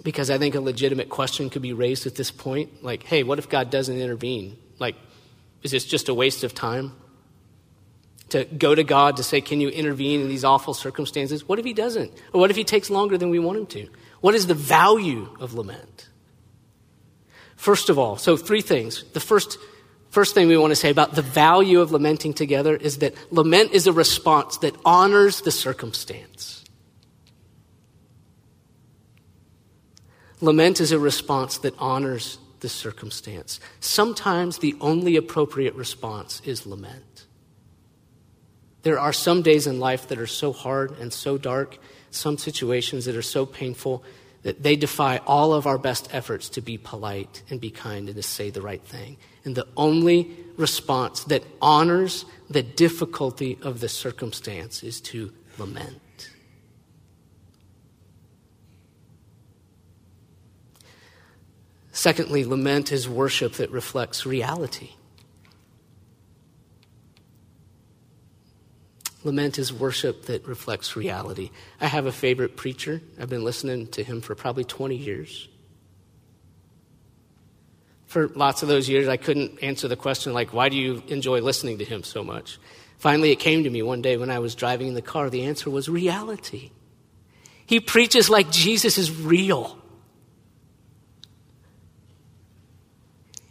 because 0.05 0.31
I 0.31 0.39
think 0.39 0.55
a 0.55 0.61
legitimate 0.61 1.09
question 1.09 1.51
could 1.51 1.63
be 1.63 1.73
raised 1.73 2.07
at 2.07 2.15
this 2.15 2.31
point 2.31 2.85
like, 2.85 3.03
hey, 3.03 3.25
what 3.25 3.41
if 3.41 3.49
God 3.49 3.71
doesn't 3.71 3.99
intervene? 4.01 4.57
Like, 4.79 4.95
is 5.65 5.73
this 5.73 5.85
just 5.85 6.09
a 6.09 6.15
waste 6.15 6.45
of 6.45 6.55
time? 6.55 6.93
To 8.29 8.45
go 8.45 8.73
to 8.73 8.85
God 8.85 9.17
to 9.17 9.25
say, 9.25 9.41
can 9.41 9.61
you 9.61 9.69
intervene 9.69 10.21
in 10.21 10.29
these 10.29 10.45
awful 10.45 10.75
circumstances? 10.75 11.49
What 11.49 11.59
if 11.59 11.65
He 11.65 11.73
doesn't? 11.73 12.13
Or 12.33 12.39
what 12.39 12.51
if 12.51 12.57
He 12.57 12.63
takes 12.63 12.91
longer 12.91 13.19
than 13.19 13.31
we 13.31 13.41
want 13.41 13.59
Him 13.59 13.67
to? 13.67 13.89
What 14.21 14.37
is 14.37 14.47
the 14.47 14.55
value 14.55 15.29
of 15.41 15.55
lament? 15.55 16.09
First 17.57 17.91
of 17.91 17.99
all, 17.99 18.17
so 18.17 18.37
three 18.37 18.61
things. 18.61 19.03
The 19.15 19.19
first, 19.19 19.59
first 20.11 20.35
thing 20.35 20.49
we 20.49 20.57
want 20.57 20.71
to 20.71 20.77
say 20.77 20.91
about 20.91 21.15
the 21.15 21.23
value 21.23 21.81
of 21.81 21.93
lamenting 21.93 22.33
together 22.33 22.77
is 22.77 22.99
that 22.99 23.15
lament 23.31 23.73
is 23.73 23.87
a 23.87 23.93
response 23.93 24.59
that 24.59 24.75
honors 24.85 25.41
the 25.43 25.51
circumstance. 25.51 26.65
Lament 30.41 30.81
is 30.81 30.93
a 30.93 30.99
response 30.99 31.59
that 31.59 31.75
honors 31.79 32.39
the 32.61 32.69
circumstance. 32.69 33.61
Sometimes 33.81 34.59
the 34.59 34.77
only 34.81 35.17
appropriate 35.17 35.75
response 35.75 36.41
is 36.45 36.67
lament. 36.67 37.27
There 38.83 38.99
are 38.99 39.13
some 39.13 39.43
days 39.43 39.67
in 39.67 39.81
life 39.81 40.09
that 40.09 40.19
are 40.19 40.27
so 40.27 40.53
hard 40.53 40.99
and 40.99 41.13
so 41.13 41.39
dark, 41.39 41.79
some 42.11 42.39
situations 42.39 43.05
that 43.05 43.17
are 43.17 43.23
so 43.23 43.45
painful 43.45 44.05
that 44.49 44.63
they 44.63 44.77
defy 44.77 45.19
all 45.27 45.53
of 45.53 45.67
our 45.67 45.77
best 45.77 46.09
efforts 46.11 46.49
to 46.49 46.63
be 46.63 46.79
polite 46.79 47.43
and 47.51 47.61
be 47.61 47.69
kind 47.69 48.09
and 48.09 48.17
to 48.17 48.23
say 48.23 48.49
the 48.49 48.63
right 48.63 48.83
thing. 48.83 49.19
And 49.45 49.55
the 49.55 49.69
only 49.77 50.35
response 50.57 51.25
that 51.25 51.45
honors 51.61 52.25
the 52.49 52.63
difficulty 52.63 53.59
of 53.61 53.81
the 53.81 53.91
circumstance 53.91 54.83
is 54.83 55.03
to 55.03 55.35
lament. 55.59 56.31
Secondly, 61.93 62.43
lament 62.47 62.91
is 62.91 63.07
worship 63.07 63.53
that 63.57 63.71
reflects 63.71 64.25
reality. 64.25 64.93
Lament 69.29 69.59
is 69.59 69.71
worship 69.71 70.25
that 70.25 70.49
reflects 70.49 70.97
reality. 70.97 71.51
I 71.83 71.87
have 71.87 72.07
a 72.07 72.13
favorite 72.13 72.57
preacher. 72.57 73.03
I've 73.21 73.29
been 73.29 73.45
listening 73.45 73.89
to 73.89 74.03
him 74.03 74.23
for 74.23 74.35
probably 74.35 74.65
20 74.65 74.97
years. 74.97 75.49
For 78.07 78.29
lots 78.29 78.63
of 78.63 78.69
those 78.69 78.89
years, 78.89 79.07
I 79.07 79.19
couldn't 79.19 79.63
answer 79.63 79.87
the 79.87 79.97
question, 79.97 80.33
like, 80.33 80.55
why 80.55 80.71
do 80.71 80.79
you 80.79 81.03
enjoy 81.09 81.43
listening 81.43 81.77
to 81.77 81.85
him 81.85 82.05
so 82.05 82.25
much? 82.25 82.59
Finally, 82.97 83.31
it 83.31 83.39
came 83.39 83.65
to 83.65 83.71
me 83.71 83.83
one 83.83 84.01
day 84.01 84.17
when 84.17 84.31
I 84.31 84.39
was 84.39 84.55
driving 84.55 84.89
in 84.89 84.95
the 84.95 85.03
car. 85.03 85.29
The 85.29 85.45
answer 85.45 85.69
was 85.69 85.91
reality. 85.91 86.71
He 87.67 87.81
preaches 87.81 88.31
like 88.31 88.51
Jesus 88.51 88.97
is 88.97 89.15
real. 89.15 89.77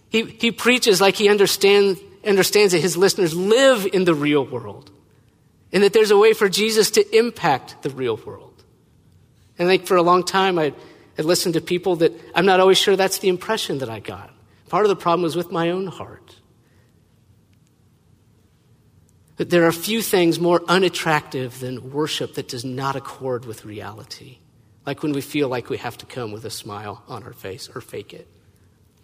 He, 0.10 0.24
he 0.24 0.52
preaches 0.52 1.00
like 1.00 1.16
he 1.16 1.30
understands 1.30 2.00
understands 2.26 2.74
that 2.74 2.80
his 2.82 2.98
listeners 2.98 3.34
live 3.34 3.88
in 3.94 4.04
the 4.04 4.16
real 4.16 4.44
world 4.44 4.92
and 5.72 5.84
that 5.84 5.94
there's 5.94 6.12
a 6.12 6.18
way 6.18 6.34
for 6.34 6.50
Jesus 6.50 6.92
to 6.92 7.18
impact 7.18 7.82
the 7.84 7.90
real 7.90 8.18
world. 8.18 8.64
And 9.60 9.68
I 9.68 9.72
think 9.72 9.88
for 9.88 9.98
a 9.98 10.04
long 10.04 10.24
time 10.24 10.58
I 10.60 10.74
had 11.16 11.26
listened 11.26 11.56
to 11.56 11.62
people 11.62 11.98
that 11.98 12.14
I'm 12.36 12.46
not 12.46 12.60
always 12.60 12.78
sure 12.78 12.96
that's 12.96 13.20
the 13.20 13.30
impression 13.30 13.80
that 13.80 13.90
I 13.90 14.00
got. 14.00 14.32
Part 14.70 14.86
of 14.86 14.90
the 14.90 14.96
problem 14.96 15.24
was 15.24 15.36
with 15.36 15.52
my 15.52 15.72
own 15.72 15.88
heart. 15.88 16.36
That 19.38 19.50
there 19.50 19.66
are 19.66 19.72
few 19.72 20.02
things 20.02 20.40
more 20.40 20.62
unattractive 20.68 21.60
than 21.60 21.92
worship 21.92 22.36
that 22.36 22.48
does 22.48 22.66
not 22.66 22.96
accord 22.96 23.46
with 23.46 23.66
reality. 23.66 24.40
Like 24.86 25.04
when 25.04 25.12
we 25.12 25.22
feel 25.22 25.48
like 25.48 25.70
we 25.70 25.78
have 25.78 25.98
to 25.98 26.06
come 26.06 26.32
with 26.32 26.46
a 26.46 26.50
smile 26.50 27.04
on 27.08 27.24
our 27.24 27.34
face 27.34 27.70
or 27.74 27.82
fake 27.82 28.14
it. 28.14 28.28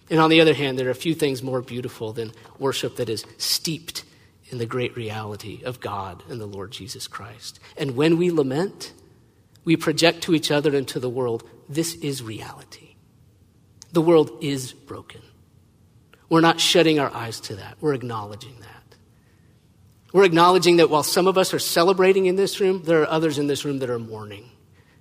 And 0.10 0.19
on 0.19 0.30
the 0.30 0.41
other 0.41 0.54
hand, 0.54 0.78
there 0.78 0.89
are 0.89 0.93
few 0.93 1.13
things 1.13 1.43
more 1.43 1.62
beautiful 1.62 2.13
than 2.13 2.32
worship 2.60 2.97
that 2.97 3.10
is 3.10 3.26
steeped 3.38 4.04
in 4.49 4.58
the 4.58 4.65
great 4.65 4.95
reality 4.95 5.62
of 5.63 5.79
God 5.79 6.23
and 6.29 6.39
the 6.39 6.45
Lord 6.45 6.71
Jesus 6.71 7.08
Christ. 7.08 7.60
And 7.77 7.95
when 7.95 8.17
we 8.17 8.32
lament, 8.32 8.93
we 9.65 9.75
project 9.75 10.23
to 10.23 10.36
each 10.36 10.51
other 10.51 10.75
and 10.75 10.88
to 10.89 10.99
the 10.99 11.10
world 11.10 11.47
this 11.69 11.95
is 11.95 12.21
reality. 12.21 12.95
The 13.93 14.01
world 14.01 14.39
is 14.41 14.73
broken. 14.73 15.21
We're 16.29 16.41
not 16.41 16.60
shutting 16.60 16.99
our 16.99 17.13
eyes 17.13 17.39
to 17.41 17.56
that, 17.58 17.77
we're 17.79 17.93
acknowledging 17.93 18.60
that. 18.60 18.69
We're 20.12 20.25
acknowledging 20.25 20.77
that 20.77 20.91
while 20.91 21.01
some 21.01 21.25
of 21.25 21.39
us 21.39 21.56
are 21.56 21.60
celebrating 21.60 22.27
in 22.27 22.36
this 22.36 22.60
room, 22.60 22.84
there 22.84 23.01
are 23.01 23.10
others 23.10 23.39
in 23.39 23.47
this 23.47 23.65
room 23.65 23.79
that 23.79 23.89
are 23.89 23.97
mourning 23.97 24.47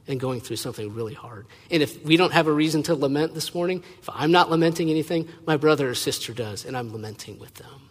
and 0.08 0.18
going 0.18 0.40
through 0.40 0.56
something 0.56 0.94
really 0.94 1.12
hard. 1.12 1.46
And 1.70 1.82
if 1.82 2.02
we 2.02 2.16
don't 2.16 2.32
have 2.32 2.46
a 2.46 2.52
reason 2.52 2.82
to 2.84 2.94
lament 2.94 3.34
this 3.34 3.54
morning, 3.54 3.84
if 4.00 4.08
I'm 4.10 4.30
not 4.30 4.50
lamenting 4.50 4.88
anything, 4.88 5.28
my 5.46 5.58
brother 5.58 5.90
or 5.90 5.94
sister 5.94 6.32
does, 6.32 6.64
and 6.64 6.76
I'm 6.76 6.92
lamenting 6.92 7.38
with 7.38 7.54
them 7.54 7.90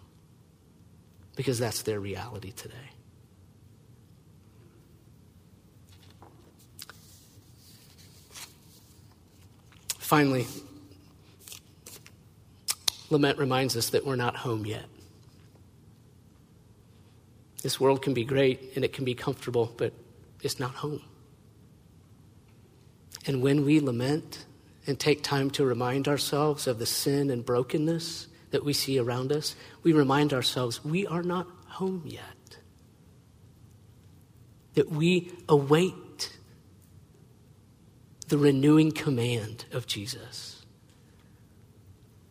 because 1.35 1.59
that's 1.59 1.81
their 1.83 1.99
reality 1.99 2.51
today. 2.51 2.75
Finally, 9.97 10.45
lament 13.09 13.37
reminds 13.37 13.77
us 13.77 13.91
that 13.91 14.05
we're 14.05 14.17
not 14.17 14.35
home 14.35 14.65
yet. 14.65 14.83
This 17.61 17.79
world 17.79 18.01
can 18.01 18.13
be 18.13 18.25
great 18.25 18.73
and 18.75 18.83
it 18.83 18.91
can 18.91 19.05
be 19.05 19.13
comfortable, 19.13 19.71
but 19.77 19.93
it's 20.41 20.59
not 20.59 20.71
home. 20.71 21.01
And 23.25 23.41
when 23.41 23.63
we 23.63 23.79
lament 23.79 24.45
and 24.87 24.99
take 24.99 25.23
time 25.23 25.49
to 25.51 25.63
remind 25.63 26.07
ourselves 26.07 26.67
of 26.67 26.79
the 26.79 26.85
sin 26.85 27.29
and 27.29 27.45
brokenness 27.45 28.27
that 28.51 28.63
we 28.63 28.73
see 28.73 28.99
around 28.99 29.31
us, 29.31 29.55
we 29.83 29.93
remind 29.93 30.33
ourselves 30.33 30.83
we 30.85 31.07
are 31.07 31.23
not 31.23 31.47
home 31.67 32.03
yet. 32.05 32.57
That 34.75 34.89
we 34.89 35.31
await 35.49 36.37
the 38.27 38.37
renewing 38.37 38.91
command 38.91 39.65
of 39.73 39.87
Jesus. 39.87 40.65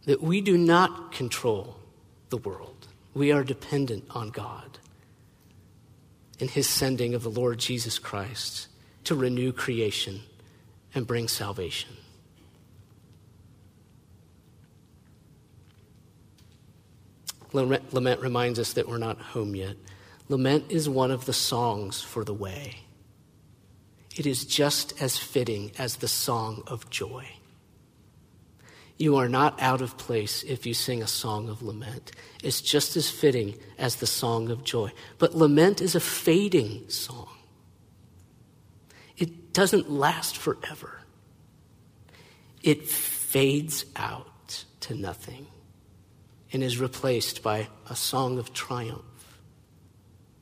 That 0.06 0.22
we 0.22 0.40
do 0.40 0.56
not 0.56 1.12
control 1.12 1.76
the 2.30 2.38
world, 2.38 2.88
we 3.12 3.33
are 3.33 3.44
dependent 3.44 4.04
on 4.11 4.30
God 4.30 4.78
in 6.38 6.48
his 6.48 6.66
sending 6.66 7.14
of 7.14 7.22
the 7.22 7.30
Lord 7.30 7.59
Jesus 7.59 7.98
Christ 7.98 8.68
to 9.04 9.14
renew 9.14 9.52
creation 9.52 10.20
and 10.94 11.06
bring 11.06 11.28
salvation. 11.28 11.90
Lament 17.52 18.20
reminds 18.20 18.58
us 18.58 18.74
that 18.74 18.88
we're 18.88 18.98
not 18.98 19.18
home 19.18 19.54
yet. 19.54 19.76
Lament 20.28 20.64
is 20.68 20.88
one 20.88 21.10
of 21.10 21.26
the 21.26 21.32
songs 21.32 22.00
for 22.00 22.24
the 22.24 22.34
way. 22.34 22.76
It 24.16 24.26
is 24.26 24.44
just 24.44 25.00
as 25.02 25.16
fitting 25.16 25.72
as 25.78 25.96
the 25.96 26.08
song 26.08 26.62
of 26.66 26.90
joy. 26.90 27.26
You 28.96 29.16
are 29.16 29.28
not 29.28 29.60
out 29.62 29.80
of 29.80 29.96
place 29.96 30.42
if 30.42 30.66
you 30.66 30.74
sing 30.74 31.02
a 31.02 31.06
song 31.06 31.48
of 31.48 31.62
lament. 31.62 32.12
It's 32.42 32.60
just 32.60 32.96
as 32.96 33.10
fitting 33.10 33.56
as 33.78 33.96
the 33.96 34.06
song 34.06 34.50
of 34.50 34.62
joy. 34.62 34.92
But 35.18 35.34
lament 35.34 35.80
is 35.80 35.94
a 35.94 36.00
fading 36.00 36.88
song, 36.90 37.28
it 39.16 39.52
doesn't 39.52 39.90
last 39.90 40.36
forever, 40.36 41.00
it 42.62 42.86
fades 42.86 43.86
out 43.96 44.64
to 44.80 44.94
nothing 44.94 45.46
and 46.52 46.62
is 46.62 46.78
replaced 46.78 47.42
by 47.42 47.68
a 47.88 47.96
song 47.96 48.38
of 48.38 48.52
triumph 48.52 49.04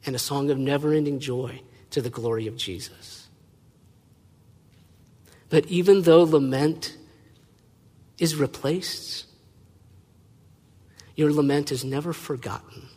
and 0.06 0.16
a 0.16 0.18
song 0.18 0.50
of 0.50 0.58
never 0.58 0.92
ending 0.92 1.20
joy 1.20 1.60
to 1.90 2.00
the 2.00 2.10
glory 2.10 2.46
of 2.46 2.56
Jesus. 2.56 3.28
But 5.50 5.66
even 5.66 6.02
though 6.02 6.22
lament 6.22 6.96
is 8.18 8.36
replaced, 8.36 9.26
your 11.14 11.32
lament 11.32 11.72
is 11.72 11.84
never 11.84 12.12
forgotten. 12.12 12.88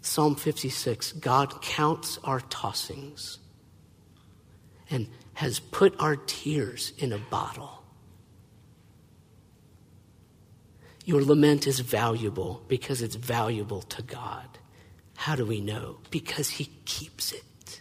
Psalm 0.00 0.34
56 0.36 1.12
God 1.12 1.60
counts 1.60 2.18
our 2.24 2.40
tossings 2.40 3.38
and 4.90 5.06
has 5.34 5.60
put 5.60 5.94
our 6.00 6.16
tears 6.16 6.92
in 6.98 7.12
a 7.12 7.18
bottle. 7.18 7.77
Your 11.08 11.24
lament 11.24 11.66
is 11.66 11.80
valuable 11.80 12.62
because 12.68 13.00
it's 13.00 13.14
valuable 13.14 13.80
to 13.80 14.02
God. 14.02 14.58
How 15.16 15.36
do 15.36 15.46
we 15.46 15.58
know? 15.58 16.00
Because 16.10 16.50
He 16.50 16.66
keeps 16.84 17.32
it. 17.32 17.80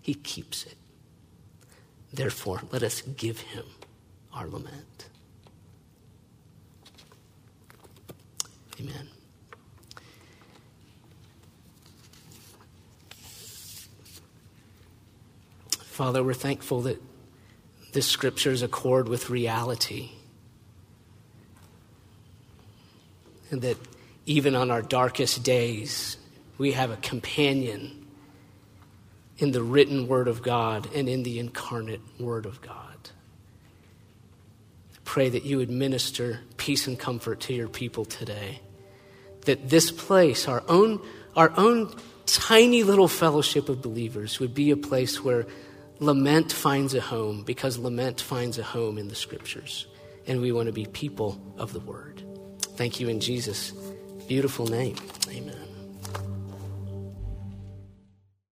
He 0.00 0.14
keeps 0.14 0.64
it. 0.64 0.76
Therefore, 2.10 2.62
let 2.72 2.82
us 2.82 3.02
give 3.02 3.40
Him 3.40 3.66
our 4.32 4.48
lament. 4.48 5.10
Amen. 8.80 9.08
Father, 15.82 16.24
we're 16.24 16.32
thankful 16.32 16.80
that 16.80 17.02
this 17.92 18.06
scriptures 18.06 18.62
accord 18.62 19.06
with 19.06 19.28
reality. 19.28 20.12
And 23.50 23.62
that 23.62 23.76
even 24.26 24.54
on 24.54 24.70
our 24.70 24.82
darkest 24.82 25.42
days, 25.42 26.16
we 26.58 26.72
have 26.72 26.90
a 26.90 26.96
companion 26.96 28.06
in 29.38 29.52
the 29.52 29.62
written 29.62 30.06
Word 30.06 30.28
of 30.28 30.42
God 30.42 30.88
and 30.94 31.08
in 31.08 31.22
the 31.22 31.38
incarnate 31.38 32.02
Word 32.18 32.46
of 32.46 32.60
God. 32.60 32.76
I 34.94 34.98
pray 35.04 35.30
that 35.30 35.44
you 35.44 35.56
would 35.56 35.70
minister 35.70 36.40
peace 36.58 36.86
and 36.86 36.98
comfort 36.98 37.40
to 37.40 37.54
your 37.54 37.68
people 37.68 38.04
today. 38.04 38.60
That 39.46 39.70
this 39.70 39.90
place, 39.90 40.46
our 40.46 40.62
own, 40.68 41.00
our 41.34 41.52
own 41.56 41.94
tiny 42.26 42.82
little 42.82 43.08
fellowship 43.08 43.70
of 43.70 43.80
believers, 43.80 44.38
would 44.38 44.54
be 44.54 44.70
a 44.70 44.76
place 44.76 45.24
where 45.24 45.46
lament 45.98 46.52
finds 46.52 46.94
a 46.94 47.00
home 47.00 47.42
because 47.42 47.78
lament 47.78 48.20
finds 48.20 48.58
a 48.58 48.62
home 48.62 48.98
in 48.98 49.08
the 49.08 49.14
Scriptures. 49.14 49.86
And 50.26 50.42
we 50.42 50.52
want 50.52 50.66
to 50.66 50.72
be 50.72 50.84
people 50.84 51.40
of 51.56 51.72
the 51.72 51.80
Word. 51.80 52.19
Thank 52.80 52.98
you 52.98 53.10
in 53.10 53.20
Jesus' 53.20 53.72
beautiful 54.26 54.66
name. 54.66 54.96
Amen. 55.28 55.69